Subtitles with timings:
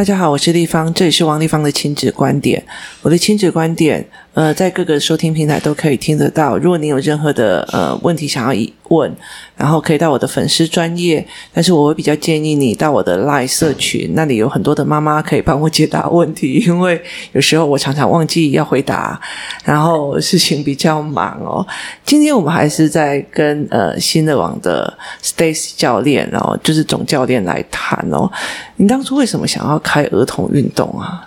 [0.00, 2.64] 大家好，我是丽芳，这里是王丽芳的亲子观点。
[3.02, 4.02] 我的亲子观点，
[4.32, 6.56] 呃，在各个收听平台都可以听得到。
[6.56, 9.12] 如果你有任何的呃问题想要问，
[9.56, 17.02] 然后可以到我的粉丝专业，但是我会比较建议你到我的 LINE 社群，那里有很多的妈妈可以帮我解答问题，因为
[17.32, 19.20] 有时候我常常忘记要回答，
[19.64, 21.66] 然后事情比较忙哦。
[22.04, 28.30] 今天我们还是在跟呃新的网的 Stacy 教练哦，就是总教练来谈哦。
[28.76, 31.26] 你当初为什么想要开儿童运动啊？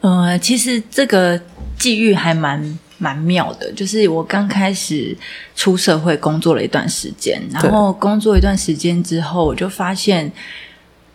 [0.00, 1.38] 呃，其实这个
[1.80, 5.16] 际遇还蛮蛮妙的，就是我刚开始
[5.56, 10.30] 出社会工作了一段时间，然后工作一段时间之后，我就发现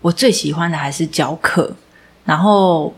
[0.01, 1.71] 我最喜欢的还是教课，
[2.25, 2.91] 然后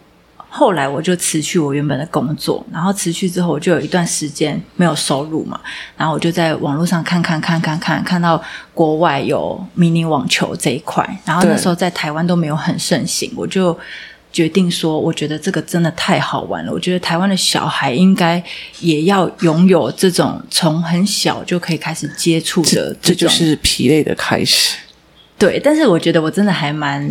[0.48, 5.60] 后来我就辞去我原本的工作，然后辞去之后，我就有一段时间没有收入嘛，
[5.98, 8.42] 然后我就在网络上看看看看看，看到
[8.74, 13.78] 国外有迷你网球这一块，然后那时候在台湾都没有很盛行，我就。
[14.32, 16.72] 决定说，我觉得这个真的太好玩了。
[16.72, 18.44] 我觉得台湾的小孩应该
[18.82, 24.78] 也要拥有这种从很小就可以开始接触的这，这就是疲累的开始。
[25.40, 27.10] 对，但是我觉得我真的还蛮……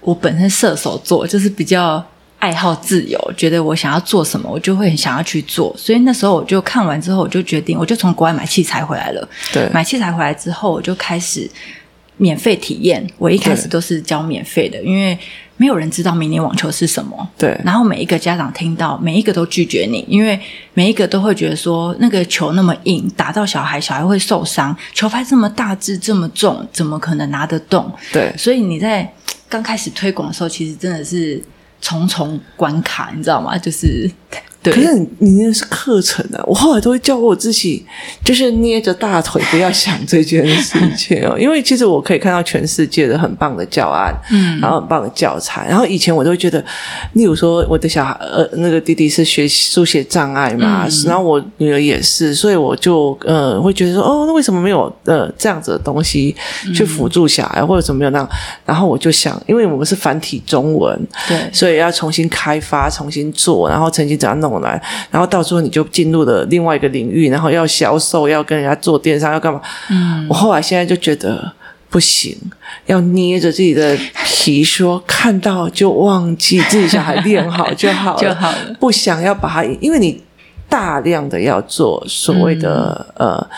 [0.00, 2.02] 我本身射手座，就是比较
[2.38, 5.74] 爱好自由，觉得我想要做什么，我就会很想要去做。
[5.76, 9.28] 所以那时候我就看完之后，我就决定，我就从国外买器材回来了。
[9.52, 11.50] 对，买器材回来之后，我就开始
[12.16, 13.06] 免费体验。
[13.18, 15.18] 我一开始都是交免费的，因为。
[15.56, 17.58] 没有人知道迷你网球是什么，对。
[17.64, 20.38] 然后每一个家长听到，每一个都拒绝你，因为
[20.74, 24.76] 每一个都会觉得说，那个球那么硬，打到小孩，小孩会受伤。
[24.92, 27.92] 球拍这么大只，这么重，怎么可能拿得动？
[28.12, 28.34] 对。
[28.36, 29.08] 所以你在
[29.48, 31.42] 刚开始推广的时候，其实真的是
[31.80, 33.56] 重重关卡，你知道吗？
[33.56, 34.10] 就是。
[34.64, 34.72] 对。
[34.72, 37.84] 可是你你那是课程啊，我后来都会教我自己，
[38.24, 46.64] 就是捏着大腿不要想这件事情哦， 因为其实我可以看到全世界的很棒的教案，嗯，然后很棒的教材，然后以前我都会觉得，
[47.12, 56.34] 例如说我的小孩呃那个弟弟是学书写障碍嘛，嗯、然后我女儿也是，所以我就呃会觉得说哦，那为什么没有呃这样子的东西
[56.74, 58.28] 去辅助小孩，嗯、或者怎么没有那样？
[58.64, 64.53] 然后我就想，因为我们是繁体中文，对，所以要重新开发、重新做，然后曾经怎样弄。
[64.60, 69.60] 来，然后到时候你就进入了另外一个领域，然后要销售，要跟人家做电商，要干嘛？
[69.90, 71.52] 嗯，我后来现在就觉得
[71.88, 72.36] 不行，
[72.86, 80.22] 要捏着自己的皮说，看到就忘记，自己小孩练好 就好了，就好了，不想要把它，因为你
[80.68, 83.50] 大量的要做所谓的、嗯、呃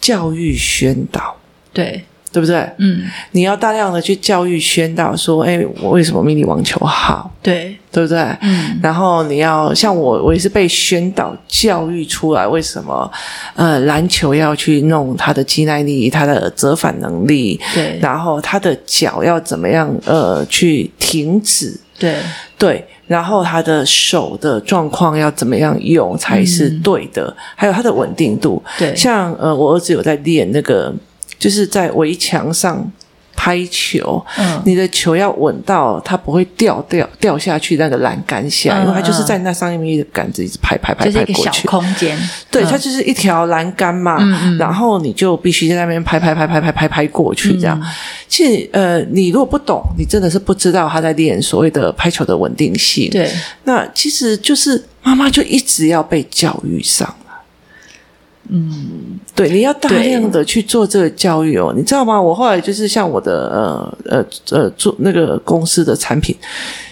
[0.00, 1.36] 教育宣导，
[1.72, 2.04] 对。
[2.30, 2.68] 对不对？
[2.78, 3.02] 嗯，
[3.32, 7.30] 你要大量的去教育宣导，说，哎，我为什么迷你网球好？
[7.42, 8.18] 对，对不对？
[8.42, 13.10] 嗯，然后你要像我，我也是被宣导教育出来，为什么？
[13.54, 19.90] 呃，篮球要去弄它的肌耐力，它的折返能力，对，然后他的脚要怎么样？
[20.04, 22.16] 呃，去停止，对，
[22.58, 27.24] 对，然后他的手的状况要怎么样用才是对的？
[27.26, 30.94] 嗯，还有他的稳定度，对，像呃，我儿子有在练那个。
[31.38, 32.90] 就是在围墙上
[33.36, 42.18] 拍球，嗯，你的球要稳到它不会掉掉掉下去那个栏杆下，嗯、因为它就是在那上面的杆子一直拍拍拍拍过去，就是一个小空间，
[42.50, 44.18] 对，嗯、它就是一条栏杆嘛，
[44.58, 47.80] 然后你就必须在那边拍拍拍拍拍拍拍过去这样。
[47.80, 47.86] 嗯、
[48.26, 53.30] 其实呃，你如果不懂，你真的是不知道他在练所谓的拍球的稳定性，对。
[53.62, 57.14] 那其实就是妈妈就一直要被教育上。
[58.50, 62.20] 嗯，对，你要大量的去做这个教育哦，你知道吗？
[62.20, 66.34] 我后来就是像我的呃呃呃做那个公司的产品，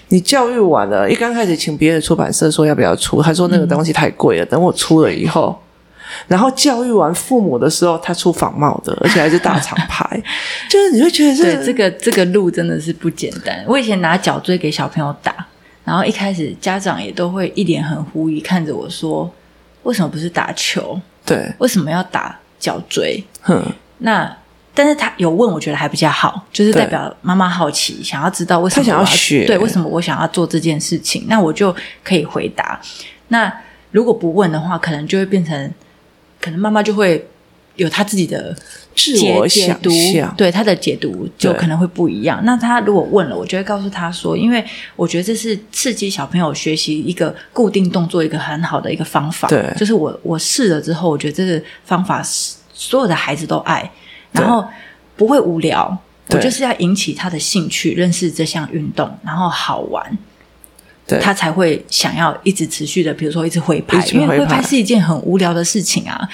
[0.09, 5.59] 你教育完了，一刚开始请别的出版社说要不要出，他说那个东西太贵了，嗯、等我出了以后，
[6.29, 10.23] 然后教育完父母的时候，他出仿冒的，而且还是大厂牌，
[10.69, 13.65] 就是你会觉得对这个这个路真的是不简单。
[13.67, 15.35] 我以前拿脚锥给小朋友打，
[15.85, 19.31] 然后一开始家长也都会一脸很狐疑看着我说，
[19.85, 21.01] 为什么不是打球？
[21.27, 23.23] 对，为什么要打脚椎？
[23.43, 23.63] 哼，
[23.99, 24.35] 那
[24.73, 32.81] 但是他有问，我觉得还比较好，就是代表妈妈好奇，想要知道为什么他想要学，对，为什么我想要做这件事情，那我就可以回答。
[33.29, 33.53] 那
[33.91, 35.75] 如果不问的话，可能就会变成，
[36.41, 37.29] 可能妈妈就会。
[37.77, 38.55] 有他自己的
[38.95, 39.91] 自我解读，
[40.37, 42.41] 对他的解读就可能会不一样。
[42.45, 44.65] 那他如果问了，我就会告诉他说，因为
[44.97, 49.47] 我觉得这是刺激小朋友学习一个固定动作一个很好的一个方法。
[49.49, 53.91] 对，就是我我试了之后，我觉得这个方法是所有的孩子都爱，
[54.33, 54.67] 然后
[55.17, 55.97] 不会无聊。
[56.31, 60.19] 我就是要引起他的兴趣，认识这项运动，然后好玩，
[61.07, 66.29] 对，他才会想要一直持续的，比如说一直挥拍，因为挥拍是一件很无聊的事情啊。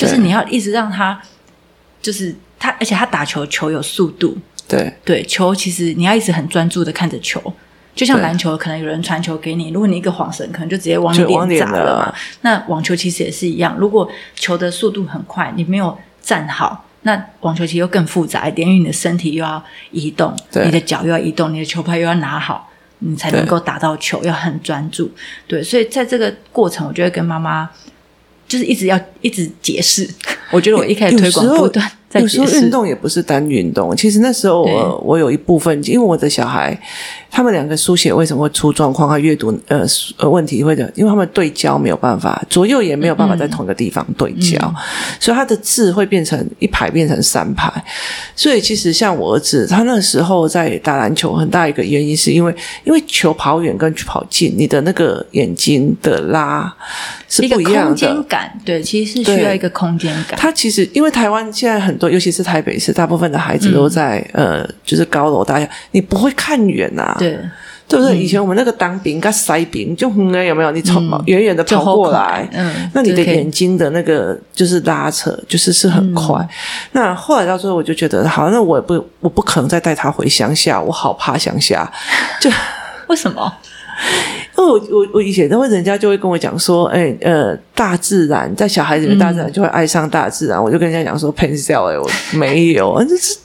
[0.00, 1.20] 就是你要一直让他，
[2.00, 4.92] 就是他，而且他打球球有速度，对。
[5.04, 7.40] 对，球其实你要一直很专注的看着球，
[7.94, 12.14] 就像篮球，可能有人传球给你，如果你一个晃神，可能就直接往你脸砸了嘛。
[12.40, 22.70] 那网球其实也是一样，如果球的速度很快，你没有站好，那网球其实又更复杂一点，因为你的身体又要移动，你的脚又要移动，你的球拍又要拿好，
[23.00, 25.10] 你才能够打到球，要很专注。
[25.46, 27.68] 对，所以在这个过程，我就会跟妈妈
[28.50, 30.08] 就是一直要一直解释。
[30.50, 31.88] 我觉得我一开始推广不断。
[32.14, 36.76] 有时候运动也不是单运动，其实那时候我我有一部分，因为我的小孩
[37.30, 39.86] 他们两个书写为什么会出状况，他阅读呃
[40.18, 44.74] 呃问题会的，因为他们对焦没有办法，左右也没有办法在同一个地方对焦，嗯、
[45.18, 47.72] 所以他的字会变成一排变成三排。
[48.36, 52.54] 所以其实像我儿子，他那时候在打篮球，很大一个原因是因为
[52.84, 56.70] 因为球跑远跟跑近，你的那个眼睛的拉
[57.28, 57.86] 是不一样的。
[57.86, 60.38] 空间感，对，其实是需要一个空间感。
[60.38, 62.10] 他其实因为台湾现在很多。
[62.10, 67.38] 尤其是台北市，大部分的孩子都在、嗯、呃，就是高楼大厦，你不会看远呐、啊，对，
[67.86, 68.16] 对不对？
[68.16, 70.70] 以前我们那个当兵跟塞兵就很有没有？
[70.70, 76.36] 你从远远的跑过来，嗯，那你的眼睛的那个就是拉扯，就是是很快。
[76.40, 76.48] 嗯、
[76.92, 81.90] 那后来到最后，我就觉得，好，那我也不，我不可能再带他回乡下，我好怕乡下，
[82.40, 82.48] 就
[83.08, 83.52] 为什么？
[84.56, 90.58] 因为我我我以前都会，人家就会跟我讲说，哎呃，大自然在小孩子里面，大自然就会爱上大自然。
[90.58, 93.38] 嗯、我就跟人家讲说，pencil 哎，我没有，就是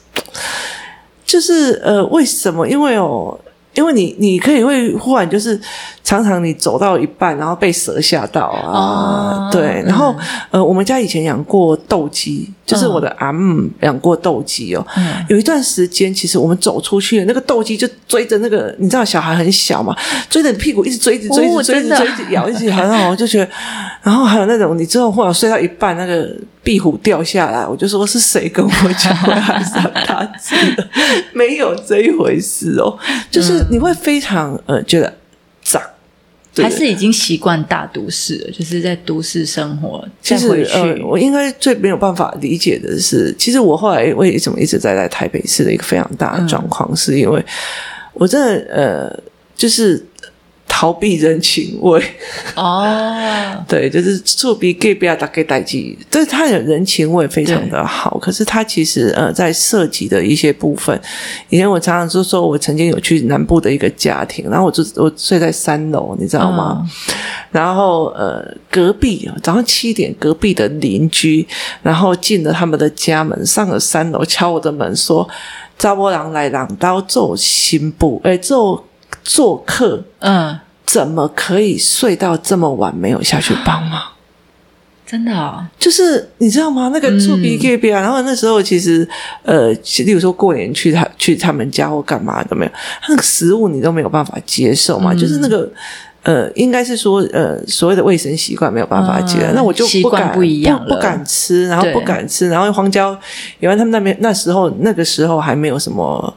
[1.24, 2.68] 就是呃，为什么？
[2.68, 3.36] 因为哦。
[3.76, 5.60] 因为你，你可以会忽然就是
[6.06, 10.22] 常常你走到一半，然后被蛇吓到啊，哦、对，然后、嗯、
[10.52, 14.86] 呃，我们家以前养过斗鸡，就是我的阿姆养过斗鸡哦。
[14.96, 19.96] 嗯、有一段时间，其实我们走出去，那个斗鸡就追着那个，你知道小孩很小嘛，
[20.30, 23.50] 追着你屁股一直追，一直追，一直追，一直追，一直咬，一直很好，我就觉得。
[24.02, 26.30] 然后还有那种，你之后或者睡到一半，那个
[26.62, 30.88] 壁虎掉下来，我就说是谁跟我讲会爱上大自然？
[31.32, 32.96] 没有这一回事哦，
[33.28, 33.56] 就是。
[33.68, 35.16] 你会非常呃觉得脏，
[36.62, 38.50] 还是已经习惯大都市了？
[38.50, 40.06] 就是在都市生活。
[40.22, 47.44] 其实呃，我应该最没有办法理解的是，其实我后来为什么一直在在台北市的一个非常大的状况，嗯、是因为
[48.12, 49.22] 我真的呃，
[49.54, 50.04] 就是。
[50.76, 51.98] 逃避人情味
[52.54, 52.84] 哦，
[53.66, 58.18] 对，就是厝边隔壁大家代志，但是他有人情味非常的好。
[58.18, 61.00] 可是他其实呃，在涉及的一些部分，
[61.48, 66.82] 以前我常常就说，我曾经有去南部的一个家庭，然后我就我睡在三楼，你知道吗？
[66.82, 67.14] 嗯、
[67.52, 71.46] 然后呃，隔壁早上七点，隔壁的邻居，
[71.82, 75.26] 然后进了他们的家门，上了三楼，敲我的门说
[75.78, 78.84] ：“查某人来人刀做新妇，哎，做
[79.24, 84.00] 做客，嗯。”怎么可以睡到这么晚没有下去帮忙？
[85.06, 86.90] 真的就是你知道吗？
[86.92, 89.08] 那个厝边隔壁啊，然后那时候其实
[89.44, 89.72] 呃，
[90.04, 92.72] 例如说过年去他去他们家或干嘛都没有，
[93.08, 95.70] 那个食物你都没有办法接受嘛，嗯、就是那个
[96.24, 103.16] 呃，应该是说呃，所谓的卫生习惯没有办法接那我就不敢不一样不，不敢吃，然后不敢吃，然后荒郊，
[103.60, 106.36] 因为他们那边那时候那个时候还没有什么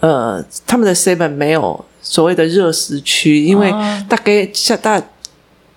[0.00, 1.84] 呃，他们的 seven 没有。
[2.10, 3.70] 所谓的热食区，因为
[4.08, 5.00] 大概下大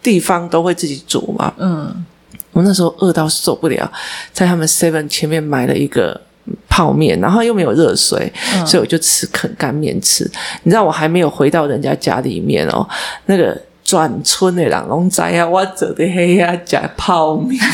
[0.02, 1.54] 地方都会自己煮嘛。
[1.58, 2.06] 嗯，
[2.54, 3.92] 我那时候饿到受不了，
[4.32, 6.20] 在他们 seven 前面买了一个
[6.70, 10.24] 泡面，然后又没有热水，嗯、所以我就吃啃干面吃。
[10.64, 12.88] 你知道我还没有回到人家家里面哦，
[13.26, 17.60] 那个转村的人拢知啊，我做的黑呀加泡面。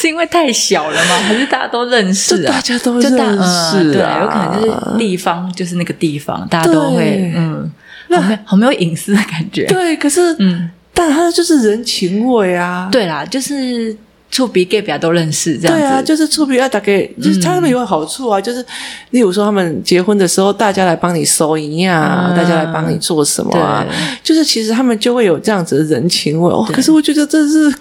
[0.00, 1.16] 是因为太小了吗？
[1.26, 2.52] 还是大家都认识啊？
[2.52, 3.92] 大家都认识啊、嗯？
[3.92, 7.72] 对，有可能就是地方，就是那个地方，大家都会对嗯，
[8.08, 9.66] 好没好没有隐私的感觉。
[9.68, 12.88] 对，可是嗯，但他就是人情味啊。
[12.92, 13.96] 对啦，就是
[14.30, 15.82] 触鼻 gay 表都认识这样子。
[15.82, 18.64] 对啊，就是厝边啊，大概就是他们有好处啊，就是
[19.10, 23.84] 例如说他们结婚的时候，大家来帮你收银啊，嗯、大家来帮你做什么啊？
[24.22, 26.52] 就是其实他们就会有这样子的人情味。
[26.52, 27.74] 哦，可是我觉得这是。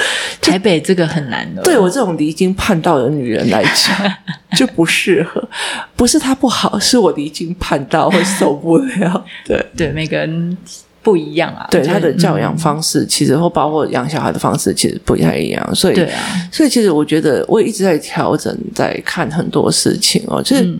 [0.40, 4.12] 台北这个很难的，对我这种离经叛道的女人来讲
[4.56, 5.42] 就不适合。
[5.94, 9.24] 不是她不好，是我离经叛道会受不了。
[9.46, 10.56] 对对，每个人
[11.02, 11.66] 不一样啊。
[11.70, 15.74] 对他的教养方式，其实或包括养小孩的方式，其实不太一样。
[15.74, 16.20] 所以，对啊，
[16.50, 20.42] 所以其实我觉得我一直在调整，在看很多事情哦。
[20.42, 20.76] 就是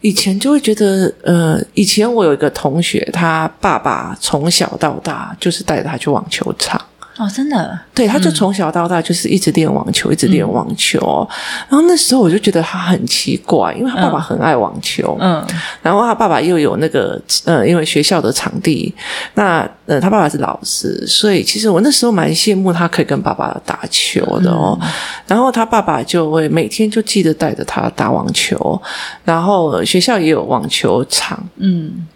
[0.00, 6.80] 以前就会觉得，呃，以前我有一个同学，他爸爸从小到大就是带着他去网球场。
[7.18, 11.28] 哦，真的，对，他就从小到大就是一直练网球，嗯、一直练网球。
[11.68, 15.44] 然后那时候我就觉得他很奇怪，因为他爸爸很爱网球，嗯，
[15.82, 18.94] 然后他爸爸又有那个呃，因为学校的场地，
[19.34, 24.78] 那呃，他爸爸是老师，所以其实我那时候蛮羡慕他可以跟爸爸打球的哦。
[24.80, 24.88] 嗯、
[25.26, 28.80] 然后他爸爸就会每天就记得带着他打网球，
[29.24, 32.06] 然后学校也有网球场，嗯，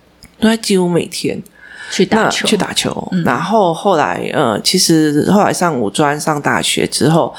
[0.41, 1.43] 他几乎每天。
[1.93, 3.09] 去打球，去打球。
[3.13, 7.33] 嗯、然后后来，呃，其实后来上五专、上大学之后，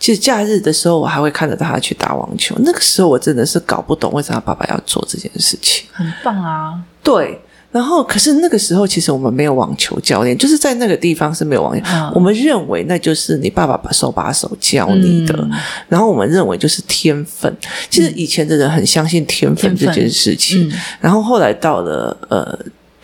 [0.00, 2.56] 其实假日的时候，我还会看着他去打网球。
[2.58, 5.86] 那个时候，我真的是搞不懂为什么他爸爸要做这件事情。
[5.92, 6.74] 很棒啊！
[7.04, 7.40] 对。
[7.70, 11.84] 然后，可是那个时候，其实我们没有网球教练，就是在那个地方是没有网球。
[11.92, 15.32] 嗯、我们认为那就是你爸爸把手把手教你的。
[15.38, 15.52] 嗯、
[15.88, 17.56] 然后我们认为就是天分。
[17.88, 20.68] 其实以前的人很相信天分这件事情。
[20.68, 22.58] 嗯、然后后来到了呃。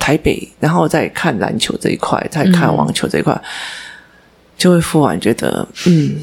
[0.06, 3.42] 台北，然后再看篮球这一块，再看网球这一块，嗯、
[4.56, 6.14] 就会忽然觉得，嗯，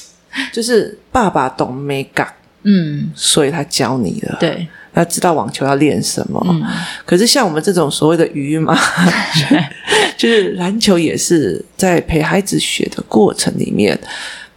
[0.52, 2.30] 就是爸爸懂美感，
[2.64, 6.38] 嗯，所以他教你了，对，他知道网球要练什么。
[6.50, 6.62] 嗯、
[7.06, 8.76] 可是像我们这种所谓的鱼嘛，
[10.18, 13.98] 就是篮球也是在陪孩子学的过程里面。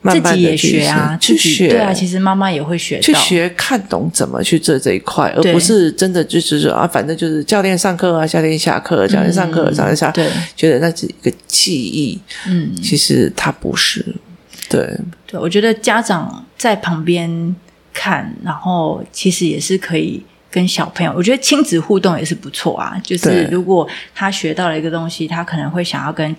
[0.03, 1.69] 慢慢自己也学啊，去学。
[1.69, 14.05] 对啊，其实妈妈也会学，去学看懂怎么去做这一块，而不是真的就是说啊，反正就是教练上课啊，教练下课，教练上课，教练下，对，觉得那是一个记忆，嗯，其实它不是，
[14.69, 14.95] 对，
[15.25, 17.55] 对，我觉得家长在旁边
[17.93, 26.36] 看，然后其实也是可以跟小朋友，我觉得亲子互动也是不错啊，就是如果他学到了一个东西，他可能会想要跟。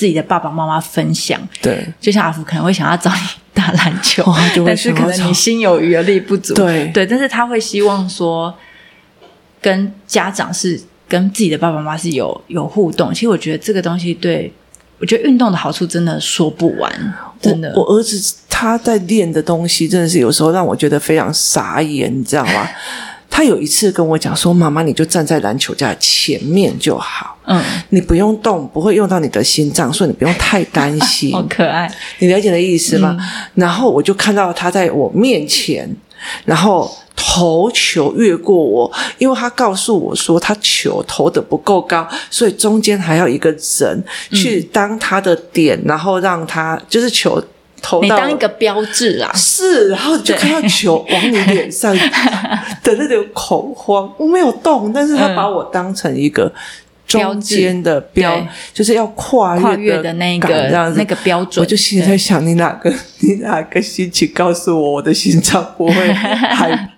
[0.00, 3.18] 自己的爸爸妈妈分享，对，就像阿福可能会想要找你
[3.52, 8.54] 打篮球，哦、但是可能你心有余而力不足，对对，但是他会希望说，
[9.60, 13.12] 跟家长是跟自己的爸爸妈妈是有有互动。
[13.12, 14.50] 其实我觉得这个东西对，
[14.98, 17.70] 我觉得运动的好处真的说不完，真的。
[17.76, 22.66] 我，我儿子他在练的东西真的是有时候让我觉得非常傻眼，你知道吗？
[23.30, 31.32] 他有一次跟我讲说：“妈妈，你就站在篮球架前面就好，嗯，你不用动，不会用到你的心脏，所以你不用太担心。
[31.32, 33.16] ”好可爱，你了解的意思吗？
[33.18, 35.88] 嗯、然后我就看到他在我面前，
[36.44, 47.42] 然后投球越过我，因为他告诉我说他球投得不够高，所以中间还要一个人去当他的点，嗯、然后让他就是球。
[48.02, 51.96] 你当一个标志啊，是，然后就看到球往你脸上
[52.82, 54.12] 的那种恐慌。
[54.18, 56.52] 我没有动，但是他把我当成一个
[57.06, 61.62] 中间的标，标就是要跨越的，跨越的那个那个标准。
[61.62, 66.90] 我就心里在想，你哪个 你哪个心情告诉我，我的心脏不会害。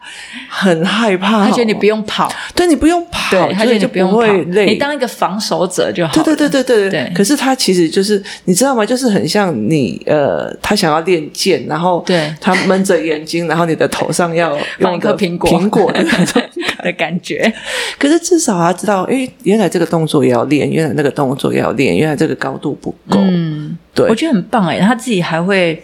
[0.49, 6.13] 很害怕，他觉得你不用跑，对，你不用跑，对，他觉得你不用跑，累，你当一个防守者就好。
[6.15, 7.13] 对对对对对对。
[7.15, 8.85] 可是他其实就是你知道吗？
[8.85, 16.43] 就是很像你呃，他想要练剑，然后对他闷着眼睛，然后你的头上要用一颗苹果苹果的那种
[16.83, 17.53] 的感觉。
[17.99, 23.19] 可是至少他知道，诶，原来这个动作也要练，原来那个动作也要练，原来这个高度不够。
[23.19, 25.83] 嗯，对，我觉得很棒诶，他自己还会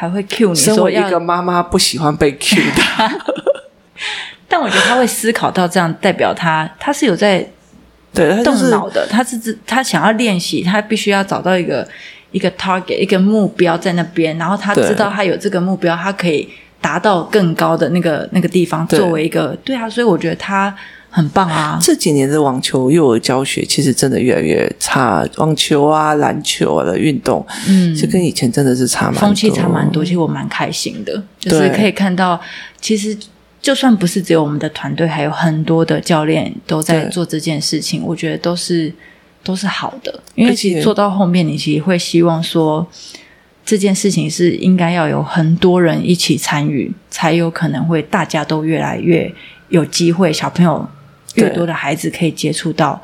[0.00, 3.20] 还会 cue 你，身为一个妈妈不喜欢被 cue 的。
[4.46, 7.44] 但我觉得他会思考到这样，代表他他是有在
[8.14, 11.86] 对动脑的，他是他想要练习，他必须要找到一个
[12.30, 16.48] 一个 target 一个目标在那边，然后他知道他有这个目标，他可以
[16.80, 20.72] 达到更高的那个那个地方，作为一个对啊，所以我觉得他
[21.10, 21.78] 很棒啊。
[21.80, 30.04] 这几年的网球幼儿教学其实真的越来越差，网球啊、篮球啊的运动，嗯，这跟以前真的是差蛮多，风气差蛮多。
[30.04, 32.40] 其实我蛮开心的，就是可以看到
[32.80, 33.16] 其实。
[33.60, 38.90] 就算不是只有我们的团队，还有很多的教练都在做这件事情，我觉得都是
[39.42, 40.22] 都是好的。
[40.36, 42.86] 因为其实做到后面，你其实会希望说，
[43.66, 49.30] 这件事情是应该要有很多人一起参与，才有可能会大家都越来越
[49.70, 50.88] 有机会，小朋友
[51.34, 53.00] 越多的孩子可以接触到。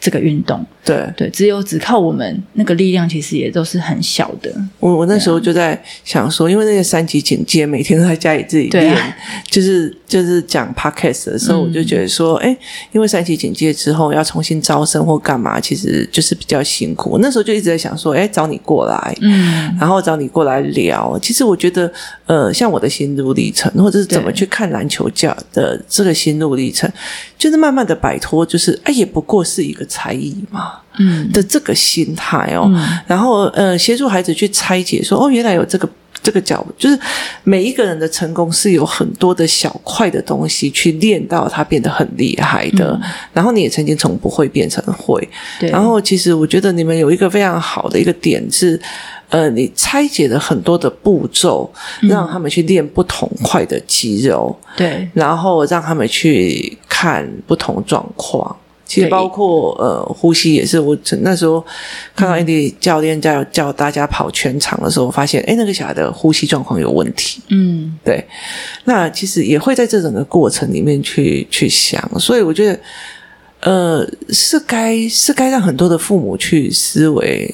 [0.00, 4.54] 这个运动，对对，只有只靠我们那个力量，其实也都是很小的。
[4.78, 9.16] 我我那时候就在想说，因为那些三级警戒，每天都在家里自己练，啊、
[9.50, 12.58] 就是就是讲 podcast 的时候，我就觉得说，哎、嗯，
[12.92, 17.10] 因为三级警戒之后要重新招生或干嘛，其实就是比较辛苦。
[17.10, 21.18] 我那时候就一直在想说，哎，找你过来，嗯，然后找你过来聊。
[21.20, 21.90] 其实我觉得，
[22.26, 26.88] 呃，像我的心路历程，或者是怎么去看篮球架的这个心路历程，
[27.36, 29.84] 就是慢慢的摆脱，就是哎，也不过是一个。
[29.88, 35.88] 才艺嘛，嗯，的这个心态哦，嗯、然后呃，协助孩子去拆解说，说哦，原来有这个
[36.22, 36.98] 这个角就是
[37.44, 42.98] 每一个人的成功是有很多的小块的东西去练到他变得很厉害的。
[43.00, 45.28] 嗯、然后你也曾经从不会变成会。
[45.60, 48.80] 然后其实我觉得你们有一个非常好的一个点是，
[49.28, 51.70] 呃，你拆解了很多的步骤，
[52.02, 54.56] 让他们去练不同块的肌肉。
[54.76, 55.08] 对。
[55.14, 58.56] 然后让他们去看不同状况。
[58.86, 61.62] 其实包括呃呼吸也是，我那时候
[62.14, 67.42] 看到 Andy 教练叫叫大家跑全场的时候，发现哎那个小孩的呼吸状况有问题。
[67.48, 68.24] 嗯，对。
[68.84, 72.80] 那其实也会在这整个过程里面去去想，所以我觉得
[73.60, 77.52] 呃是该是该让很多的父母去思维，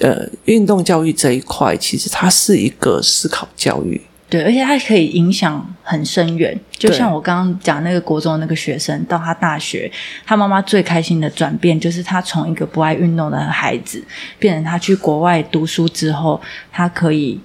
[0.00, 4.00] 呃运动教育这一块，其实它是一个思考教育。
[4.32, 6.58] 对，而且它可以影响很深远。
[6.70, 9.92] 就像我刚刚讲那个国中的那个学生，到他大学，
[10.24, 14.02] 他妈妈最开心的转变，就是他从一个不爱运动的孩子，
[14.38, 16.40] 变成他去国外读书之后，
[16.72, 17.38] 他可以，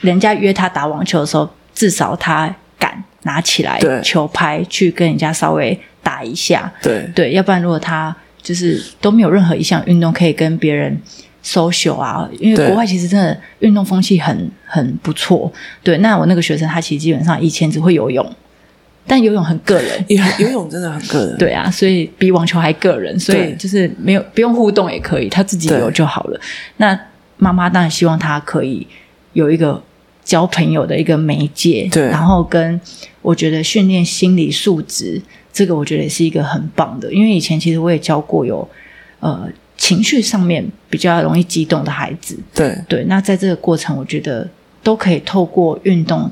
[0.00, 6.72] 人家约他打网球的时候，至少他敢拿起来球拍去跟人家稍微打一下。
[6.82, 8.12] 对对，要不然如果他
[8.42, 11.00] 就是都没有任何一项运动可以跟别人。
[11.48, 15.50] social 啊，因为国外其实真的运动风气很很不错。
[15.82, 18.24] 对，那我那个学生他其实基本上以前只会游泳，
[19.06, 20.04] 但游泳很个人，
[20.38, 21.36] 游泳真的很个人。
[21.38, 26.40] 对啊，所以比网球还个人，所以就是没有不用互动也可以，他自己游就好了。
[26.76, 26.98] 那
[27.38, 28.86] 妈妈当然希望他可以
[29.32, 29.82] 有一个
[30.22, 32.80] 交朋友的一个媒介，对，然后跟
[33.22, 35.20] 我觉得训练心理素质，
[35.52, 38.68] 这个我觉得也是一个很棒的，因为以前其实我也教过有
[39.20, 39.48] 呃。
[39.78, 44.48] 情绪上面比较容易激动的孩子，对对，那在这个过程，我觉得
[44.86, 46.30] 都可以透过运动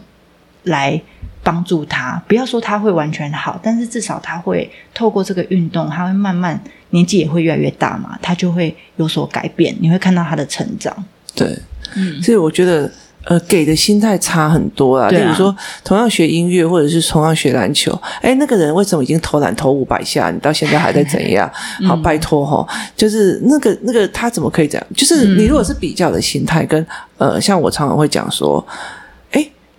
[0.62, 1.02] 来
[1.42, 2.22] 帮助他。
[2.28, 9.74] 不要说他会完全好，但是至少他会透过这个运动，他会慢慢年纪也会越来越大嘛，他就会有所改变。
[9.80, 10.94] 你会看到他的成长。
[11.34, 11.58] 对，
[11.96, 12.88] 嗯，所以我觉得。
[13.26, 15.08] 呃，给的心态差很多啊。
[15.08, 21.50] 例如说，同样学音乐，或者是同样学篮球，哎，那个人为什么已经投篮投五百下，你到现在还在怎样？
[21.88, 22.66] 好，拜托哈，
[22.96, 24.86] 就是那个那个他怎么可以这样？
[24.94, 26.86] 就是你如果是比较的心态，跟
[27.18, 28.64] 呃，像我常常会讲说。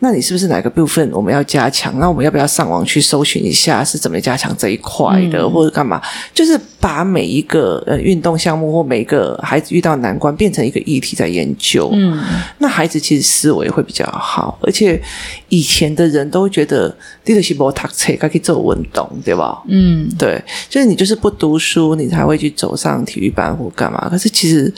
[0.05, 1.99] 那你是不是哪个部分我们要加强？
[1.99, 5.99] 那我们要不要上网去搜寻一下是怎么加强这一块的，嗯、或者干嘛？
[6.31, 11.89] 就是把每一个呃运动项目或每一个孩子遇到难关变成一个议题在研究。
[11.93, 12.21] 嗯，
[12.59, 15.01] 那孩子其实思维会比较好，而且
[15.49, 19.63] 以前的人都觉得这个是没读册，该去做运动，对吧？
[19.67, 24.07] 嗯，对，就是你就是不读书，你才会去走上体育班或干嘛。
[24.07, 24.71] 可是其实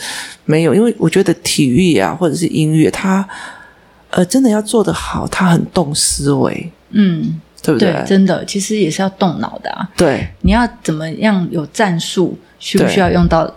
[0.46, 3.28] 没有，因为我觉得体育啊，或者是音乐，它。
[4.18, 7.94] 呃，真的要做得好，他很动思维，嗯，对不对？
[7.94, 9.88] 对，真的，其实也是要动脑的啊。
[9.96, 13.54] 对，你要怎么样有战术，需不需要用到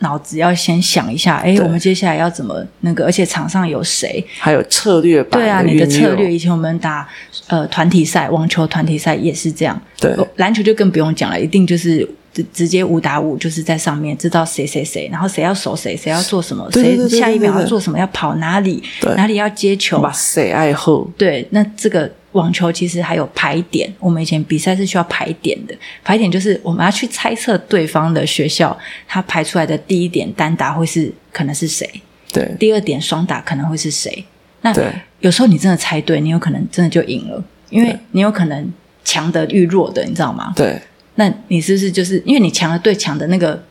[0.00, 0.38] 脑子？
[0.38, 3.04] 要先想一下，哎，我们接下来要怎么那个？
[3.04, 4.26] 而且场上有谁？
[4.40, 5.38] 还有策略吧？
[5.38, 6.34] 对啊，你的策略。
[6.34, 7.08] 以前我们打
[7.46, 9.80] 呃团体赛，网球团体赛也是这样。
[10.00, 12.08] 对，篮球就更不用讲了，一定就是。
[12.32, 18.82] 直直接五打五，就是在上面知道谁谁谁，然后谁要守谁，谁要做什么，谁下一秒要做什么，要跑哪里，
[19.16, 21.10] 哪里要接球，把谁爱护。
[21.18, 31.86] 对，那这个网球其实还有排点，我们以前比赛是需要排点的，排点就是我们要去猜测对方的学校，他排出来的第一点单打会是可能是谁，
[32.32, 34.24] 对，第二点双打可能会是谁。
[34.62, 34.74] 那
[35.20, 38.72] 有时候你真的猜对，你有可能真的就赢了，因为你有可能
[39.04, 40.52] 强的遇弱的，你知道吗？
[40.56, 40.80] 对。
[41.16, 43.62] 那你是不是就是因为你强的对强的那个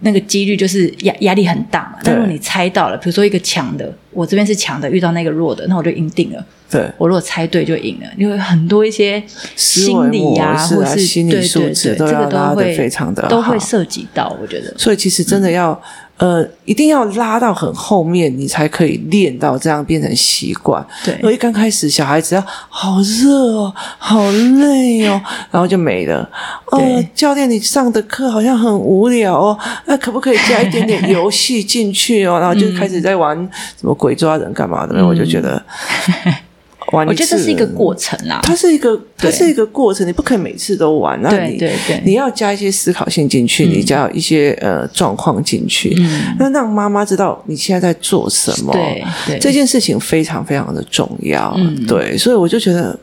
[0.00, 1.98] 那个几率就是压压力很大嘛？
[2.04, 6.44] 但如果你猜到了，比如说一个强的，我这边是强的，遇到那个弱的，那我就赢定了。
[6.70, 9.22] 对，我如果猜对就赢了，因为很多一些
[9.56, 14.36] 心理啊，啊或是心理素质这个都会非常的，都会涉及到。
[14.40, 15.72] 我觉得，所以其实真的要。
[15.72, 20.84] 嗯呃，一定要拉到很后面，你才可以练到这样变成习惯。
[21.04, 26.28] 对，因为刚开始小孩子要好热哦，好累哦，然后就没了。
[26.66, 32.38] 哦，教练，你上的课好像很无聊哦，那可不可以加一点点游戏进去哦？
[32.38, 33.36] 然后就开始在玩
[33.78, 35.60] 什么鬼抓人干嘛的，嗯、我就觉得。
[36.92, 45.96] 我觉得这是一个过程啦，它是一个，它是一个过程，你不可以每次都玩，那你对对对，你要加一些思考性进去，你加一些呃状况进去，
[46.38, 52.98] 那让妈妈知道你现在在做什么，对对，这件事情非常非常的重要，对，所以我就觉得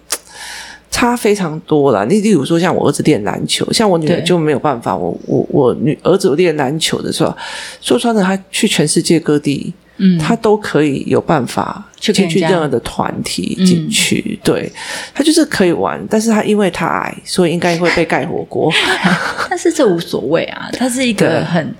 [0.91, 2.05] 差非常多啦。
[2.07, 7.35] 你例如说，像我儿子练篮球，像我女儿就没有办法，我我我女儿子练篮球的时候，
[7.81, 9.73] 说穿了，他去全世界各地。
[10.03, 14.71] 嗯，他都可以有办法进去任何的团体进去，对，
[15.13, 18.73] 他就是可以玩，但是他因为他矮，所以应该会被盖火锅。
[19.47, 21.75] 但是这无所谓啊，他是一个很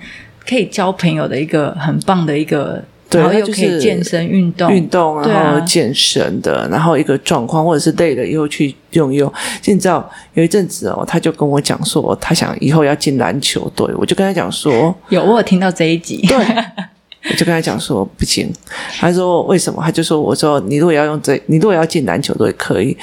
[0.48, 9.28] 可以交朋友的一个很棒的一个对，然后又可以健身运动，运动，然后健身的，啊、然后一个状况，或者是累了以后去用用。
[9.64, 16.38] 就你知道，有一阵子哦，他就跟我讲说，他想以后要进篮球队，我就跟他讲说，有我有听到这一集，对。
[17.30, 18.52] 我就跟他讲说不行，
[19.00, 19.82] 他说为什么？
[19.84, 22.98] 他就说我说你如果要用这，你如果要进篮球队可以，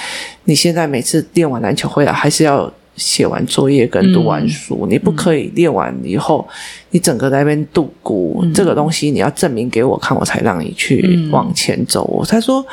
[0.44, 6.52] 你现在每次练完篮球回来还是要写完作业跟读完书，嗯、你不可以练完以后、嗯、
[6.90, 12.20] 你整个在那边度孤、嗯、这个东西你要证明给我看，我才让你去往前走。
[12.20, 12.66] 嗯、他说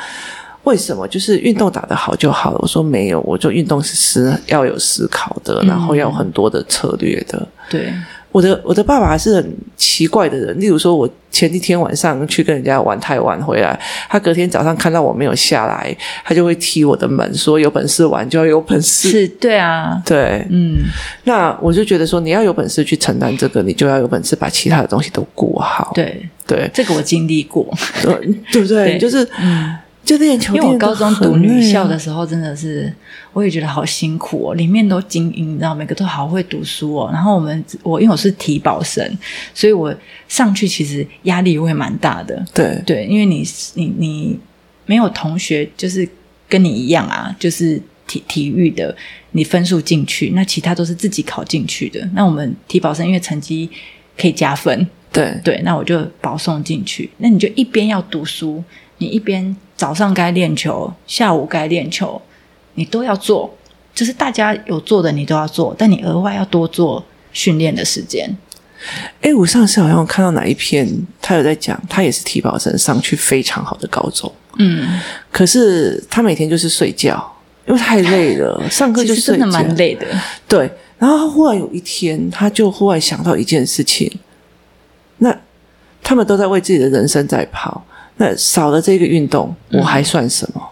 [0.64, 1.06] 为什么？
[1.06, 2.58] 就是运动打得好就好了。
[2.60, 7.46] 我说没有，我说运动是思要有思考的，然后要有很多的策略的。
[7.70, 7.92] 对。
[8.36, 19.08] 我的我的爸爸是很奇怪的人，例如说，我前几天晚上去跟人家玩太晚回来，他隔天早上看到我没有下来，他就会踢我的门，说有本事玩就要有本事。
[19.08, 20.80] 是，对啊，对，嗯，
[21.24, 25.92] 那我就觉得说，你要有本事去承担这个，你就要有本事把其他的东西都顾好。
[25.94, 27.66] 对，对，这个我经历过，
[28.02, 28.12] 对，
[28.52, 28.84] 对不对？
[28.92, 29.74] 对就是，嗯。
[30.06, 32.90] 就练球，因为我高中读女校的时候，真的是
[33.32, 34.54] 我也觉得好辛苦哦。
[34.54, 37.10] 里面都精英，你知道，每个都好会读书哦。
[37.12, 39.04] 然后我们，我因为我是体保生，
[39.52, 39.92] 所以我
[40.28, 42.40] 上去其实压力会蛮大的。
[42.54, 44.38] 对对，因为你你你
[44.86, 46.08] 没有同学，就是
[46.48, 48.96] 跟你一样啊，就是体体育的，
[49.32, 52.08] 你分数进去，那其他都是自己考进去的。
[52.14, 53.68] 那我们体保生因为成绩
[54.16, 57.10] 可以加分，对对，那我就保送进去。
[57.18, 58.62] 那你就一边要读书，
[58.98, 59.56] 你一边。
[59.76, 62.20] 早上该练球，下午该练球，
[62.74, 63.54] 你都要做。
[63.94, 68.36] 就是大家有做的，你都要做，但你额外要多做训练的时间。
[69.22, 70.86] 哎，我上次好像看到哪一篇，
[71.22, 74.30] 他有在讲，他也是体保生，上去非常好的高中。
[74.58, 75.00] 嗯，
[75.32, 77.26] 可是他每天就是睡觉，
[77.66, 80.06] 因为太累了，上课就真的蛮累的。
[80.46, 84.12] 对，然后他忽然有一天，他就忽然想到一件事情，
[85.18, 85.34] 那
[86.02, 87.82] 他们都在为自己的人生在跑。
[88.16, 90.62] 那少了这个运动，我还算什么？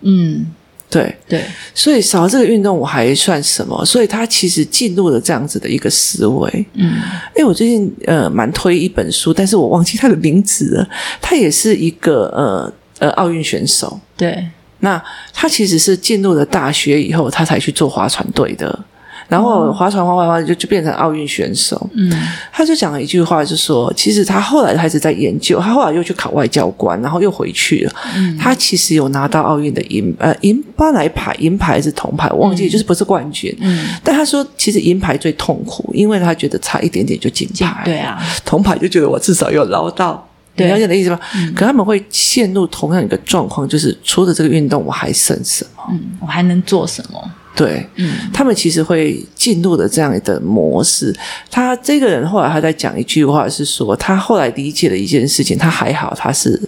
[0.00, 0.46] 嗯，
[0.88, 3.84] 对对，所以少了这个运动，我还算什么？
[3.84, 6.66] 所以他其实进入了这样子的一个思维。
[6.74, 7.00] 嗯，
[7.36, 10.88] 哎，我最近呃蛮推一本书，但是我忘记他的名字了。
[11.20, 14.00] 他也是一个呃呃奥运选手。
[14.16, 14.44] 对，
[14.80, 15.00] 那
[15.32, 18.84] 他其实是进入了大学以后，他才去做划船队的。
[19.30, 21.88] 然后划船划划划就就变成奥运选手。
[21.94, 22.12] 嗯，
[22.52, 27.92] 他就讲了一句话，就说其实他后来开始在研究，他后来又去考外交官，然后又回去了。
[28.16, 33.56] 嗯，他其实有拿到奥运的银呃银巴来牌，银牌还是铜牌，我忘记，就是不是冠军。
[33.60, 37.82] 嗯，但他说其实银牌最痛苦，因为他觉得差一点点就金牌。
[37.84, 40.26] 对啊，铜牌就觉得我至少有捞到。
[40.56, 41.18] 你了解的意思吗？
[41.36, 45.82] 嗯，可他们会陷入同样一个状况，就是除了这个运动，我还剩什么？
[45.90, 47.30] 嗯，我还能做什么？
[47.60, 51.14] 对，嗯，他们其实会进入的这样的模式。
[51.50, 55.58] 他这个人后来他在讲一句话，是说他后来理解了一件事情。
[55.58, 56.58] 他还好，他是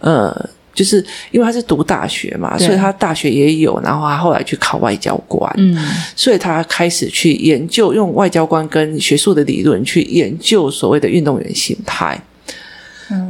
[0.00, 0.34] 呃，
[0.74, 0.96] 就是
[1.30, 3.80] 因为他是读大学嘛，所以他大学也有。
[3.84, 5.78] 然后他后来去考外交官，嗯，
[6.16, 12.20] 所以他开始去研究，用外交官跟学术的理论去研究所谓的运动员心态。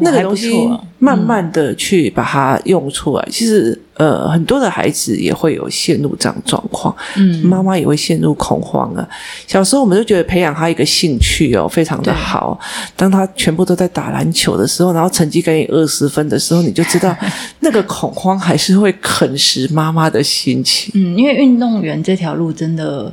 [0.00, 9.08] 那个东西慢慢的去把它用出来，嗯、其实呃，很多的孩子也会有陷入这样状况，嗯，妈妈也会陷入恐慌啊。
[9.46, 12.58] 小时候我们就觉得培养他一个兴趣哦，非常的好。
[12.96, 17.14] 当他全部都在打篮球的时候，然后成绩给你二十分的时候，你就知道
[17.60, 20.92] 那个恐慌还是会啃食妈妈的心情。
[20.94, 23.12] 嗯，因为运动员这条路真的。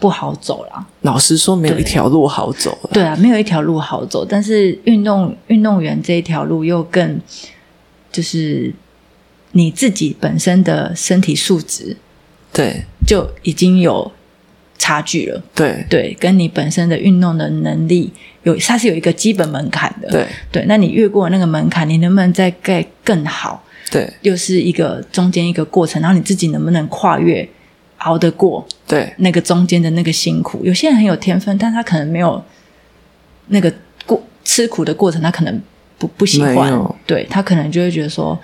[0.00, 2.76] 不好走啦，老实说，没有一条路好走。
[2.92, 4.24] 对啊，没有一条路好走。
[4.24, 7.20] 但是运动运动员这一条路又更，
[8.10, 8.72] 就是
[9.52, 11.96] 你自己本身的身体素质，
[12.52, 14.10] 对，就已经有
[14.76, 15.42] 差距了。
[15.54, 20.10] 对对，跟你本身的运动的能力有，它是有一个基本门槛的。
[20.10, 23.62] 对对，那你越过那个门槛，你能不能再盖更好？
[23.90, 27.48] 对，又是一个中间一个过程，然后你自己能不能跨越？
[28.04, 32.42] 熬得过，对那个中间的那个辛苦，有些人很有天分，但他可能没有
[33.48, 33.72] 那个
[34.06, 35.60] 过吃苦的过程，他可能
[35.98, 36.72] 不不喜欢，
[37.06, 38.38] 对他可能就会觉得说，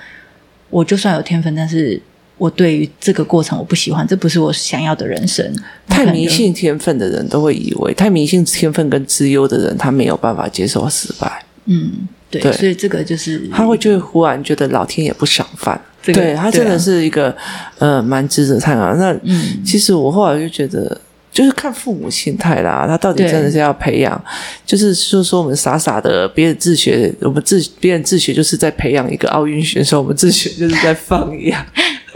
[0.71, 2.01] 我就算有天分，但是
[2.39, 5.55] 我对于这个过程我不喜欢，这不是我想要的人生。
[5.87, 11.45] 太迷信天分的人都会以为，太迷信天分跟资优的人，他没有办法接受失败。
[11.67, 15.79] 嗯，对，对，所以这个就是他会就会忽然觉得老天也不赏饭。
[16.03, 17.37] 这个、对他真的是一个、啊、
[17.79, 18.95] 呃蛮值得参考。
[18.95, 20.99] 那、嗯、其实我后来就觉得，
[21.31, 22.87] 就是看父母心态啦。
[22.89, 24.25] 他到底真的是要培养，
[24.65, 31.65] 就是说说我们傻傻的，别人自学，我们自别人自学就是在培养一个奥运选手，我们自学就是在放养，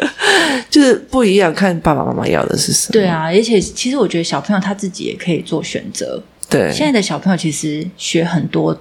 [0.71, 1.55] 就是不一样。
[1.55, 2.93] 看爸爸妈妈要的是什么？
[2.93, 6.21] 对啊，而且其实我觉得小朋友他自己也可以做选择。
[6.49, 8.79] 对，现在的小朋友其实学很多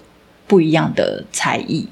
[0.47, 1.87] 不一样的才艺。